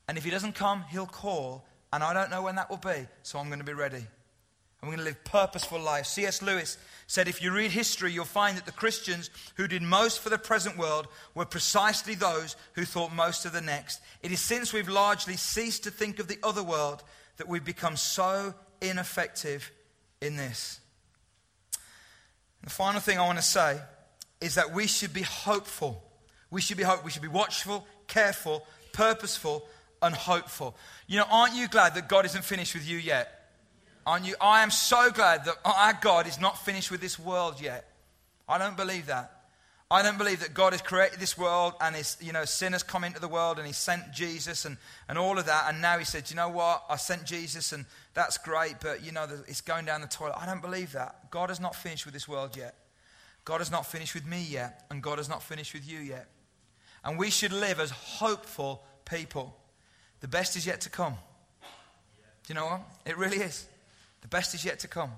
And 0.10 0.18
if 0.18 0.26
He 0.26 0.30
doesn't 0.30 0.56
come, 0.56 0.84
He'll 0.90 1.06
call. 1.06 1.66
And 1.94 2.04
I 2.04 2.14
don't 2.14 2.30
know 2.30 2.44
when 2.44 2.56
that 2.56 2.70
will 2.70 2.78
be. 2.78 3.08
So 3.24 3.40
I'm 3.40 3.48
going 3.48 3.60
to 3.60 3.66
be 3.66 3.74
ready. 3.74 4.06
And 4.82 4.90
we're 4.90 4.96
going 4.96 5.06
to 5.06 5.12
live 5.12 5.24
purposeful 5.26 5.80
lives. 5.80 6.10
C.S. 6.10 6.42
Lewis 6.42 6.78
said 7.08 7.28
if 7.28 7.42
you 7.42 7.52
read 7.52 7.72
history, 7.72 8.12
you'll 8.12 8.24
find 8.24 8.56
that 8.56 8.66
the 8.66 8.72
Christians 8.72 9.30
who 9.56 9.68
did 9.68 9.82
most 9.82 10.20
for 10.20 10.30
the 10.30 10.38
present 10.38 10.78
world 10.78 11.08
were 11.36 11.46
precisely 11.46 12.16
those 12.16 12.56
who 12.74 12.86
thought 12.86 13.14
most 13.14 13.46
of 13.46 13.52
the 13.52 13.62
next. 13.62 14.00
It 14.22 14.32
is 14.32 14.40
since 14.40 14.72
we've 14.72 14.88
largely 14.88 15.36
ceased 15.36 15.84
to 15.84 15.92
think 15.92 16.20
of 16.20 16.28
the 16.28 16.40
other 16.44 16.64
world 16.64 17.04
that 17.38 17.48
we've 17.48 17.66
become 17.66 17.98
so 17.98 18.54
ineffective 18.82 19.72
in 20.22 20.36
this. 20.36 20.80
The 22.64 22.70
final 22.70 23.02
thing 23.02 23.18
I 23.18 23.26
want 23.26 23.38
to 23.38 23.44
say 23.44 23.80
is 24.42 24.56
that 24.56 24.74
we 24.74 24.88
should 24.88 25.14
be 25.14 25.22
hopeful. 25.22 26.04
We 26.52 26.62
should 26.62 26.78
be 26.78 26.84
hope. 26.84 27.04
We 27.04 27.12
should 27.12 27.22
be 27.22 27.28
watchful, 27.28 27.86
careful, 28.08 28.66
purposeful, 28.94 29.68
and 30.02 30.16
hopeful. 30.16 30.76
You 31.08 31.18
know, 31.18 31.26
aren't 31.30 31.56
you 31.56 31.68
glad 31.68 31.96
that 31.96 32.08
God 32.08 32.26
isn't 32.26 32.44
finished 32.44 32.74
with 32.74 32.88
you 32.88 32.98
yet? 32.98 33.39
Aren't 34.06 34.26
you? 34.26 34.36
I 34.42 34.64
am 34.64 34.72
so 34.72 35.12
glad 35.12 35.46
that 35.46 35.56
our 35.66 35.94
God 35.94 36.28
is 36.28 36.40
not 36.40 36.64
finished 36.64 36.92
with 36.92 37.02
this 37.02 37.20
world 37.20 37.62
yet. 37.62 37.86
I 38.48 38.58
don't 38.58 38.78
believe 38.78 39.08
that. 39.08 39.40
I 39.92 40.04
don't 40.04 40.20
believe 40.20 40.42
that 40.42 40.54
God 40.54 40.74
has 40.74 40.84
created 40.84 41.20
this 41.20 41.36
world 41.36 41.74
and 41.82 41.96
his, 41.96 42.16
you 42.22 42.32
know, 42.32 42.46
sinners 42.46 42.84
come 42.84 43.04
into 43.04 43.20
the 43.20 43.28
world 43.28 43.58
and 43.58 43.66
he 43.66 43.74
sent 43.74 44.12
Jesus 44.14 44.66
and, 44.66 44.78
and 45.08 45.18
all 45.18 45.40
of 45.40 45.48
that. 45.48 45.66
And 45.68 45.82
now 45.82 45.98
he 45.98 46.06
said, 46.06 46.30
you 46.30 46.36
know 46.36 46.50
what? 46.50 46.84
I 46.90 46.96
sent 46.96 47.26
Jesus 47.26 47.72
and 47.72 47.86
that's 48.14 48.38
great, 48.38 48.76
but 48.82 49.04
you 49.04 49.12
know, 49.12 49.26
it's 49.48 49.62
going 49.62 49.86
down 49.86 50.02
the 50.02 50.08
toilet. 50.08 50.36
I 50.38 50.46
don't 50.46 50.62
believe 50.62 50.92
that. 50.92 51.32
God 51.32 51.50
has 51.50 51.60
not 51.60 51.76
finished 51.76 52.06
with 52.06 52.14
this 52.14 52.28
world 52.28 52.56
yet. 52.56 52.76
God 53.46 53.62
has 53.62 53.72
not 53.72 53.84
finished 53.88 54.14
with 54.14 54.28
me 54.28 54.46
yet. 54.48 54.86
And 54.92 55.02
God 55.02 55.18
has 55.18 55.28
not 55.28 55.42
finished 55.42 55.74
with 55.74 55.90
you 55.90 55.98
yet. 55.98 56.28
And 57.04 57.18
we 57.18 57.32
should 57.32 57.52
live 57.52 57.80
as 57.80 57.90
hopeful 57.90 58.84
people. 59.06 59.56
The 60.20 60.28
best 60.28 60.56
is 60.56 60.68
yet 60.68 60.82
to 60.82 60.90
come. 60.92 61.14
Do 61.64 62.54
you 62.54 62.56
know 62.56 62.66
what? 62.66 62.82
It 63.08 63.18
really 63.18 63.38
is. 63.38 63.68
The 64.22 64.28
best 64.28 64.54
is 64.54 64.66
yet 64.66 64.80
to 64.80 64.88
come. 64.88 65.12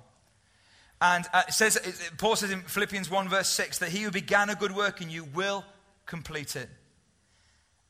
And 1.02 1.26
uh, 1.34 1.44
it 1.48 1.54
says, 1.54 1.80
Paul 2.18 2.36
says 2.36 2.52
in 2.52 2.62
Philippians 2.62 3.10
1, 3.10 3.30
verse 3.30 3.50
6, 3.50 3.80
that 3.80 3.90
he 3.90 4.04
who 4.04 4.12
began 4.12 4.50
a 4.50 4.56
good 4.56 4.76
work 4.76 5.02
in 5.02 5.10
you 5.10 5.24
will 5.24 5.66
complete 6.06 6.56
it. 6.56 6.70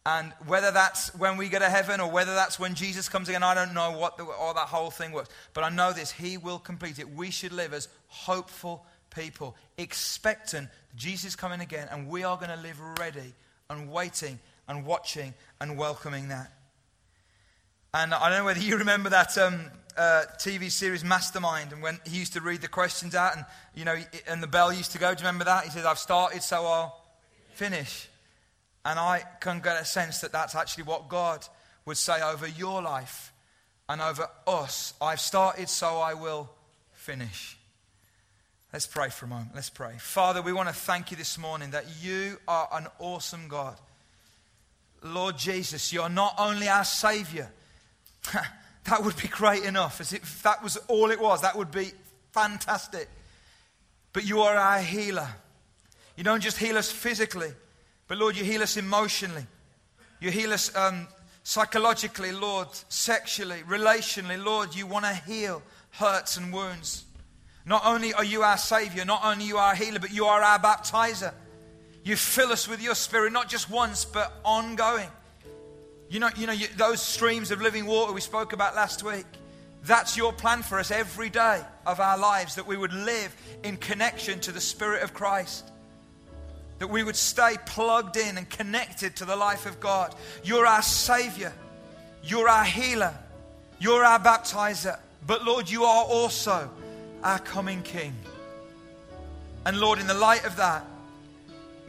And 0.05 0.33
whether 0.47 0.71
that's 0.71 1.13
when 1.15 1.37
we 1.37 1.49
go 1.49 1.59
to 1.59 1.69
heaven 1.69 1.99
or 1.99 2.09
whether 2.09 2.33
that's 2.33 2.57
when 2.57 2.73
Jesus 2.73 3.07
comes 3.07 3.29
again, 3.29 3.43
I 3.43 3.53
don't 3.53 3.73
know 3.73 3.91
what 3.91 4.17
the, 4.17 4.25
all 4.25 4.53
that 4.55 4.67
whole 4.67 4.89
thing 4.89 5.11
works. 5.11 5.29
But 5.53 5.63
I 5.63 5.69
know 5.69 5.93
this 5.93 6.11
He 6.11 6.37
will 6.37 6.57
complete 6.57 6.97
it. 6.97 7.13
We 7.13 7.29
should 7.29 7.51
live 7.51 7.73
as 7.73 7.87
hopeful 8.07 8.85
people, 9.13 9.55
expectant 9.77 10.69
Jesus 10.95 11.35
coming 11.35 11.61
again, 11.61 11.87
and 11.91 12.07
we 12.07 12.23
are 12.23 12.37
going 12.37 12.49
to 12.49 12.55
live 12.55 12.79
ready 12.99 13.33
and 13.69 13.91
waiting 13.91 14.39
and 14.67 14.85
watching 14.85 15.33
and 15.59 15.77
welcoming 15.77 16.29
that. 16.29 16.51
And 17.93 18.13
I 18.13 18.29
don't 18.29 18.39
know 18.39 18.45
whether 18.45 18.59
you 18.59 18.77
remember 18.79 19.09
that 19.09 19.37
um, 19.37 19.65
uh, 19.97 20.23
TV 20.37 20.71
series 20.71 21.03
Mastermind, 21.03 21.73
and 21.73 21.81
when 21.81 21.99
he 22.05 22.17
used 22.17 22.33
to 22.33 22.41
read 22.41 22.61
the 22.61 22.69
questions 22.69 23.15
out, 23.15 23.35
and 23.35 23.45
you 23.75 23.83
know, 23.83 23.97
and 24.27 24.41
the 24.41 24.47
bell 24.47 24.71
used 24.71 24.93
to 24.93 24.97
go. 24.97 25.13
Do 25.13 25.21
you 25.21 25.27
remember 25.27 25.45
that? 25.45 25.65
He 25.65 25.71
said, 25.71 25.85
"I've 25.85 25.99
started, 25.99 26.41
so 26.41 26.65
I'll 26.65 27.03
finish." 27.53 28.07
And 28.85 28.97
I 28.97 29.23
can 29.41 29.59
get 29.59 29.79
a 29.79 29.85
sense 29.85 30.21
that 30.21 30.31
that's 30.31 30.55
actually 30.55 30.85
what 30.85 31.07
God 31.07 31.45
would 31.85 31.97
say 31.97 32.21
over 32.21 32.47
your 32.47 32.81
life 32.81 33.31
and 33.87 34.01
over 34.01 34.27
us. 34.47 34.93
I've 35.01 35.19
started, 35.19 35.69
so 35.69 35.97
I 35.97 36.13
will 36.13 36.49
finish. 36.93 37.57
Let's 38.73 38.87
pray 38.87 39.09
for 39.09 39.25
a 39.25 39.29
moment. 39.29 39.49
Let's 39.53 39.69
pray. 39.69 39.95
Father, 39.99 40.41
we 40.41 40.53
want 40.53 40.69
to 40.69 40.73
thank 40.73 41.11
you 41.11 41.17
this 41.17 41.37
morning 41.37 41.71
that 41.71 41.85
you 42.01 42.39
are 42.47 42.69
an 42.71 42.87
awesome 42.99 43.49
God. 43.49 43.77
Lord 45.03 45.37
Jesus, 45.37 45.91
you're 45.91 46.09
not 46.09 46.35
only 46.39 46.69
our 46.69 46.85
Savior. 46.85 47.51
That 48.23 49.03
would 49.03 49.17
be 49.17 49.27
great 49.27 49.63
enough. 49.63 50.01
As 50.01 50.13
if 50.13 50.43
that 50.43 50.63
was 50.63 50.77
all 50.87 51.11
it 51.11 51.19
was, 51.19 51.41
that 51.41 51.57
would 51.57 51.71
be 51.71 51.91
fantastic. 52.31 53.09
But 54.13 54.25
you 54.25 54.41
are 54.41 54.55
our 54.55 54.79
healer. 54.79 55.27
You 56.15 56.23
don't 56.23 56.41
just 56.41 56.57
heal 56.57 56.77
us 56.77 56.91
physically, 56.91 57.51
but 58.07 58.17
Lord, 58.17 58.35
you 58.35 58.43
heal 58.43 58.61
us 58.61 58.77
emotionally. 58.77 59.45
You 60.19 60.29
heal 60.29 60.53
us 60.53 60.75
um, 60.75 61.07
psychologically, 61.43 62.31
Lord, 62.31 62.67
sexually, 62.89 63.63
relationally. 63.67 64.43
Lord, 64.43 64.75
you 64.75 64.85
want 64.85 65.05
to 65.05 65.15
heal 65.15 65.63
hurts 65.91 66.37
and 66.37 66.53
wounds. 66.53 67.05
Not 67.65 67.83
only 67.85 68.13
are 68.13 68.23
you 68.23 68.43
our 68.43 68.57
Savior, 68.57 69.05
not 69.05 69.21
only 69.23 69.45
you 69.45 69.57
are 69.57 69.69
our 69.69 69.75
healer, 69.75 69.99
but 69.99 70.11
you 70.11 70.25
are 70.25 70.41
our 70.41 70.59
baptizer. 70.59 71.33
You 72.03 72.15
fill 72.15 72.51
us 72.51 72.67
with 72.67 72.81
your 72.81 72.95
Spirit, 72.95 73.33
not 73.33 73.49
just 73.49 73.69
once, 73.69 74.05
but 74.05 74.33
ongoing. 74.43 75.09
You 76.11 76.19
know, 76.19 76.29
you 76.35 76.45
know 76.45 76.53
you, 76.53 76.67
those 76.77 77.01
streams 77.01 77.49
of 77.49 77.61
living 77.61 77.87
water 77.87 78.13
we 78.13 78.21
spoke 78.21 78.53
about 78.53 78.75
last 78.75 79.01
week. 79.01 79.25
That's 79.85 80.15
your 80.15 80.31
plan 80.31 80.61
for 80.61 80.77
us 80.77 80.91
every 80.91 81.31
day 81.31 81.61
of 81.87 81.99
our 81.99 82.17
lives, 82.17 82.55
that 82.55 82.67
we 82.67 82.77
would 82.77 82.93
live 82.93 83.35
in 83.63 83.77
connection 83.77 84.39
to 84.41 84.51
the 84.51 84.61
Spirit 84.61 85.01
of 85.01 85.13
Christ 85.13 85.71
that 86.81 86.87
we 86.87 87.03
would 87.03 87.15
stay 87.15 87.57
plugged 87.67 88.17
in 88.17 88.39
and 88.39 88.49
connected 88.49 89.15
to 89.15 89.23
the 89.23 89.35
life 89.35 89.67
of 89.67 89.79
God. 89.79 90.15
You're 90.43 90.65
our 90.65 90.81
Savior, 90.81 91.53
you're 92.23 92.49
our 92.49 92.63
healer, 92.63 93.13
you're 93.79 94.03
our 94.03 94.17
baptizer. 94.17 94.97
But 95.27 95.45
Lord, 95.45 95.69
you 95.69 95.83
are 95.83 96.03
also 96.03 96.67
our 97.23 97.37
coming 97.37 97.83
King. 97.83 98.15
And 99.63 99.79
Lord, 99.79 99.99
in 99.99 100.07
the 100.07 100.15
light 100.15 100.43
of 100.43 100.55
that, 100.55 100.83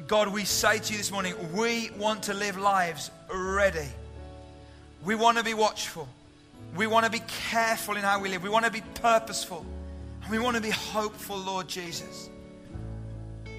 God, 0.07 0.29
we 0.29 0.45
say 0.45 0.79
to 0.79 0.93
you 0.93 0.99
this 0.99 1.11
morning, 1.11 1.37
we 1.55 1.89
want 1.97 2.25
to 2.25 2.35
live 2.35 2.59
lives 2.59 3.11
ready. 3.33 3.89
We 5.05 5.15
want 5.15 5.39
to 5.39 5.45
be 5.45 5.55
watchful. 5.55 6.09
We 6.77 6.87
want 6.87 7.05
to 7.05 7.11
be 7.11 7.23
careful 7.51 7.97
in 7.97 8.03
how 8.03 8.21
we 8.21 8.29
live. 8.29 8.43
We 8.43 8.49
want 8.49 8.65
to 8.65 8.71
be 8.71 8.83
purposeful. 8.95 9.65
And 10.23 10.31
we 10.31 10.39
want 10.39 10.57
to 10.57 10.63
be 10.63 10.71
hopeful, 10.71 11.37
Lord 11.37 11.69
Jesus. 11.69 12.31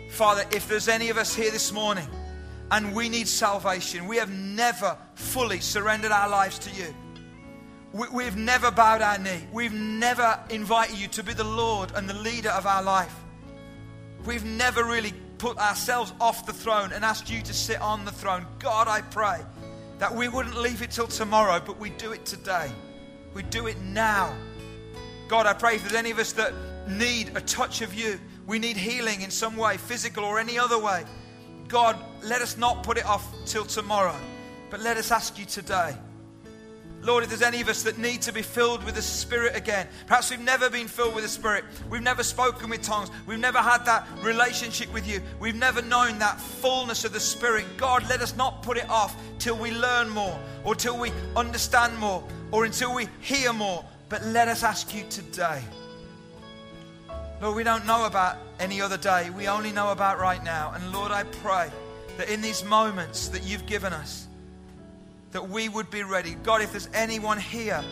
Father, 0.10 0.46
if 0.52 0.68
there's 0.68 0.88
any 0.88 1.10
of 1.10 1.18
us 1.18 1.36
here 1.36 1.52
this 1.52 1.72
morning 1.72 2.08
and 2.72 2.96
we 2.96 3.10
need 3.10 3.28
salvation, 3.28 4.08
we 4.08 4.18
have 4.18 4.32
never 4.32 4.98
fully 5.16 5.60
surrendered 5.60 6.12
our 6.12 6.30
lives 6.30 6.60
to 6.60 6.70
you. 6.72 6.94
We, 7.92 8.24
have 8.24 8.38
never 8.38 8.72
bowed 8.72 9.04
our 9.04 9.20
knee. 9.20 9.44
We've 9.52 9.74
never 9.74 10.40
invited 10.50 10.98
you 10.98 11.08
to 11.10 11.24
be 11.24 11.34
the 11.34 11.44
Lord 11.44 11.92
and 11.96 12.10
the 12.10 12.16
leader 12.16 12.50
of 12.50 12.66
our 12.66 12.82
life. 12.82 13.14
We've 14.26 14.46
never 14.46 14.84
really 14.84 15.14
put 15.38 15.60
ourselves 15.60 16.12
off 16.20 16.48
the 16.48 16.54
throne 16.54 16.92
and 16.92 17.06
asked 17.06 17.30
you 17.30 17.44
to 17.44 17.54
sit 17.54 17.80
on 17.80 18.06
the 18.06 18.12
throne. 18.12 18.48
God, 18.58 18.88
I 18.88 19.02
pray 19.02 19.42
that 20.00 20.14
we 20.14 20.28
wouldn't 20.28 20.58
leave 20.58 20.82
it 20.82 20.92
till 20.92 21.08
tomorrow, 21.08 21.62
but 21.66 21.80
we 21.80 21.90
do 21.92 22.12
it 22.12 22.26
today. 22.26 22.72
We 23.34 23.44
do 23.44 23.68
it 23.68 23.80
now. 23.82 24.36
God, 25.28 25.46
I 25.46 25.54
pray 25.54 25.78
there's 25.78 25.96
any 25.96 26.12
of 26.12 26.20
us 26.20 26.34
that 26.34 26.54
need 26.88 27.32
a 27.36 27.42
touch 27.42 27.82
of 27.82 27.94
you, 27.94 28.20
we 28.46 28.60
need 28.60 28.78
healing 28.78 29.22
in 29.22 29.32
some 29.32 29.56
way, 29.56 29.78
physical 29.78 30.26
or 30.26 30.40
any 30.40 30.60
other 30.60 30.78
way. 30.78 31.06
God, 31.68 31.98
let 32.22 32.42
us 32.42 32.58
not 32.58 32.84
put 32.84 32.98
it 32.98 33.06
off 33.06 33.26
till 33.46 33.66
tomorrow, 33.66 34.16
but 34.70 34.82
let 34.82 34.98
us 34.98 35.12
ask 35.12 35.40
you 35.40 35.46
today. 35.46 35.96
Lord, 37.04 37.24
if 37.24 37.30
there's 37.30 37.42
any 37.42 37.60
of 37.60 37.68
us 37.68 37.84
that 37.84 37.98
need 37.98 38.22
to 38.22 38.32
be 38.32 38.42
filled 38.42 38.84
with 38.86 38.96
the 38.96 39.02
Spirit 39.02 39.58
again, 39.58 39.88
perhaps 40.08 40.32
we've 40.32 40.40
never 40.40 40.70
been 40.70 40.88
filled 40.88 41.14
with 41.14 41.26
the 41.26 41.30
Spirit, 41.30 41.66
we've 41.90 42.02
never 42.02 42.24
spoken 42.24 42.70
with 42.70 42.82
tongues, 42.82 43.10
we've 43.28 43.40
never 43.40 43.58
had 43.58 43.86
that 43.86 44.08
relationship 44.22 44.92
with 44.94 45.06
you, 45.06 45.22
we've 45.38 45.56
never 45.56 45.82
known 45.82 46.18
that 46.20 46.40
fullness 46.40 47.04
of 47.04 47.12
the 47.12 47.20
Spirit. 47.20 47.66
God, 47.76 48.08
let 48.08 48.22
us 48.22 48.38
not 48.38 48.64
put 48.64 48.78
it 48.78 48.90
off 48.90 49.22
till 49.38 49.58
we 49.58 49.72
learn 49.72 50.10
more, 50.10 50.40
or 50.64 50.76
till 50.76 50.98
we 50.98 51.12
understand 51.36 51.98
more, 51.98 52.24
or 52.52 52.64
until 52.64 52.96
we 52.96 53.10
hear 53.20 53.52
more, 53.52 53.84
but 54.08 54.24
let 54.28 54.48
us 54.48 54.64
ask 54.64 54.96
you 54.96 55.04
today. 55.10 55.62
Lord, 57.42 57.58
we 57.58 57.66
don't 57.66 57.86
know 57.86 58.06
about 58.06 58.38
any 58.62 58.80
other 58.80 58.96
day. 58.96 59.30
We 59.30 59.50
only 59.50 59.74
know 59.74 59.92
about 59.92 60.20
right 60.20 60.42
now. 60.42 60.72
And 60.74 60.94
Lord, 60.94 61.12
I 61.12 61.24
pray 61.24 61.70
that 62.16 62.30
in 62.30 62.40
these 62.40 62.64
moments 62.64 63.28
that 63.28 63.44
you've 63.44 63.66
given 63.66 63.92
us, 63.92 64.28
that 65.34 65.50
we 65.50 65.68
would 65.68 65.90
be 65.90 66.04
ready. 66.04 66.36
God, 66.36 66.62
if 66.62 66.72
there's 66.72 66.90
anyone 66.94 67.40
here 67.40 67.84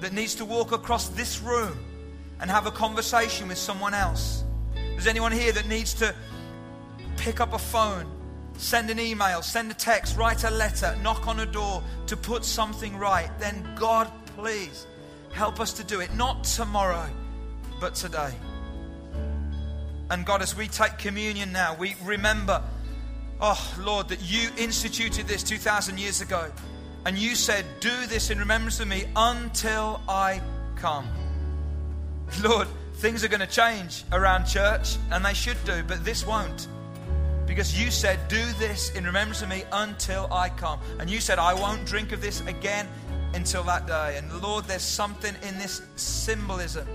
that 0.00 0.12
needs 0.12 0.34
to 0.36 0.44
walk 0.44 0.72
across 0.72 1.08
this 1.08 1.40
room 1.40 1.78
and 2.40 2.50
have 2.50 2.66
a 2.66 2.70
conversation 2.70 3.48
with 3.48 3.58
someone 3.58 3.94
else, 3.94 4.44
there's 4.74 5.06
anyone 5.06 5.32
here 5.32 5.52
that 5.52 5.66
needs 5.66 5.94
to 5.94 6.14
pick 7.16 7.40
up 7.40 7.54
a 7.54 7.58
phone, 7.58 8.06
send 8.56 8.90
an 8.90 9.00
email, 9.00 9.42
send 9.42 9.70
a 9.70 9.74
text, 9.74 10.16
write 10.16 10.44
a 10.44 10.50
letter, 10.50 10.96
knock 11.02 11.26
on 11.26 11.40
a 11.40 11.46
door 11.46 11.82
to 12.06 12.16
put 12.16 12.44
something 12.44 12.96
right, 12.98 13.30
then 13.38 13.66
God, 13.74 14.10
please 14.36 14.86
help 15.32 15.60
us 15.60 15.72
to 15.74 15.84
do 15.84 16.00
it. 16.00 16.14
Not 16.14 16.44
tomorrow, 16.44 17.08
but 17.80 17.94
today. 17.94 18.32
And 20.10 20.26
God, 20.26 20.42
as 20.42 20.54
we 20.54 20.68
take 20.68 20.98
communion 20.98 21.52
now, 21.52 21.74
we 21.74 21.94
remember, 22.04 22.62
oh 23.40 23.74
Lord, 23.80 24.08
that 24.08 24.20
you 24.20 24.50
instituted 24.58 25.26
this 25.26 25.42
2,000 25.42 25.98
years 25.98 26.20
ago. 26.20 26.52
And 27.04 27.18
you 27.18 27.34
said, 27.34 27.64
Do 27.80 28.06
this 28.06 28.30
in 28.30 28.38
remembrance 28.38 28.80
of 28.80 28.88
me 28.88 29.04
until 29.16 30.00
I 30.08 30.40
come. 30.76 31.08
Lord, 32.42 32.68
things 32.94 33.24
are 33.24 33.28
going 33.28 33.40
to 33.40 33.46
change 33.46 34.04
around 34.12 34.46
church, 34.46 34.96
and 35.10 35.24
they 35.24 35.34
should 35.34 35.62
do, 35.64 35.82
but 35.86 36.04
this 36.04 36.26
won't. 36.26 36.68
Because 37.46 37.78
you 37.78 37.90
said, 37.90 38.18
Do 38.28 38.44
this 38.58 38.94
in 38.94 39.04
remembrance 39.04 39.42
of 39.42 39.48
me 39.48 39.64
until 39.72 40.32
I 40.32 40.48
come. 40.48 40.80
And 40.98 41.10
you 41.10 41.20
said, 41.20 41.38
I 41.38 41.54
won't 41.54 41.84
drink 41.84 42.12
of 42.12 42.20
this 42.20 42.40
again 42.46 42.88
until 43.34 43.62
that 43.64 43.86
day. 43.86 44.16
And 44.18 44.42
Lord, 44.42 44.64
there's 44.66 44.82
something 44.82 45.34
in 45.42 45.58
this 45.58 45.82
symbolism 45.96 46.86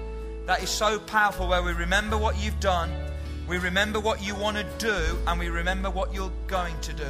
that 0.45 0.63
is 0.63 0.69
so 0.69 0.99
powerful 0.99 1.47
where 1.47 1.61
we 1.61 1.73
remember 1.73 2.17
what 2.17 2.41
you've 2.41 2.59
done 2.59 2.91
we 3.47 3.57
remember 3.57 3.99
what 4.01 4.21
you 4.21 4.35
want 4.35 4.57
to 4.57 4.65
do 4.77 5.17
and 5.25 5.39
we 5.39 5.47
remember 5.47 5.89
what 5.89 6.13
you're 6.13 6.33
going 6.47 6.77
to 6.81 6.91
do. 6.91 7.07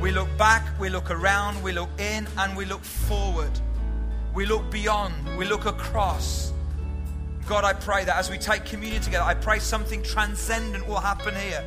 We 0.00 0.12
look 0.12 0.28
back, 0.38 0.64
we 0.78 0.88
look 0.90 1.10
around, 1.10 1.60
we 1.62 1.72
look 1.72 1.90
in, 1.98 2.28
and 2.38 2.56
we 2.56 2.64
look 2.64 2.84
forward. 2.84 3.50
We 4.32 4.46
look 4.46 4.70
beyond, 4.70 5.36
we 5.36 5.44
look 5.44 5.66
across. 5.66 6.52
God, 7.48 7.64
I 7.64 7.72
pray 7.72 8.04
that 8.04 8.16
as 8.16 8.30
we 8.30 8.38
take 8.38 8.64
communion 8.64 9.02
together, 9.02 9.24
I 9.24 9.34
pray 9.34 9.58
something 9.58 10.02
transcendent 10.02 10.86
will 10.86 11.00
happen 11.00 11.34
here. 11.34 11.64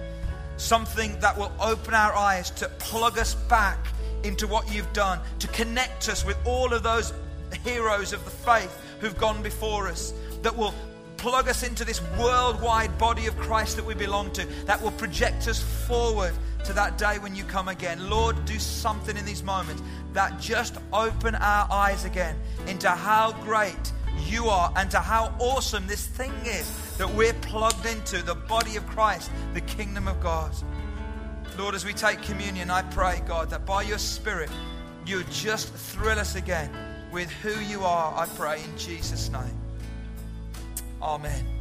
something 0.61 1.19
that 1.19 1.37
will 1.37 1.51
open 1.59 1.93
our 1.93 2.13
eyes 2.13 2.51
to 2.51 2.69
plug 2.79 3.17
us 3.17 3.33
back 3.33 3.87
into 4.23 4.47
what 4.47 4.71
you've 4.73 4.91
done, 4.93 5.19
to 5.39 5.47
connect 5.47 6.07
us 6.07 6.23
with 6.23 6.37
all 6.45 6.71
of 6.71 6.83
those 6.83 7.13
heroes 7.63 8.13
of 8.13 8.23
the 8.23 8.31
faith 8.31 8.79
who've 8.99 9.17
gone 9.17 9.41
before 9.41 9.87
us, 9.87 10.13
that 10.43 10.55
will 10.55 10.73
plug 11.17 11.47
us 11.47 11.63
into 11.63 11.83
this 11.83 12.01
worldwide 12.19 12.95
body 12.97 13.25
of 13.25 13.35
Christ 13.37 13.75
that 13.75 13.85
we 13.85 13.95
belong 13.95 14.31
to, 14.33 14.45
that 14.65 14.81
will 14.81 14.91
project 14.91 15.47
us 15.47 15.61
forward 15.87 16.33
to 16.65 16.73
that 16.73 16.97
day 16.97 17.19
when 17.19 17.35
you 17.35 17.43
come 17.43 17.67
again. 17.67 18.09
Lord, 18.09 18.43
do 18.45 18.59
something 18.59 19.17
in 19.17 19.25
these 19.25 19.43
moments 19.43 19.81
that 20.13 20.39
just 20.39 20.77
open 20.93 21.35
our 21.35 21.67
eyes 21.71 22.05
again 22.05 22.35
into 22.67 22.89
how 22.89 23.33
great 23.43 23.91
you 24.25 24.45
are 24.45 24.71
and 24.75 24.89
to 24.91 24.99
how 24.99 25.33
awesome 25.39 25.87
this 25.87 26.05
thing 26.05 26.33
is 26.45 26.97
that 26.97 27.09
we're 27.13 27.33
plugged 27.35 27.85
into 27.85 28.21
the 28.21 28.35
body 28.35 28.75
of 28.75 28.85
Christ, 28.87 29.31
the 29.53 29.61
kingdom 29.61 30.07
of 30.07 30.19
God. 30.21 30.51
Lord, 31.57 31.75
as 31.75 31.85
we 31.85 31.93
take 31.93 32.21
communion, 32.21 32.69
I 32.69 32.81
pray, 32.81 33.21
God, 33.27 33.49
that 33.49 33.65
by 33.65 33.83
your 33.83 33.97
Spirit, 33.97 34.49
you 35.05 35.23
just 35.31 35.73
thrill 35.73 36.19
us 36.19 36.35
again 36.35 36.71
with 37.11 37.29
who 37.29 37.59
you 37.59 37.83
are, 37.83 38.17
I 38.17 38.25
pray 38.25 38.63
in 38.63 38.77
Jesus' 38.77 39.29
name. 39.29 39.59
Amen. 41.01 41.60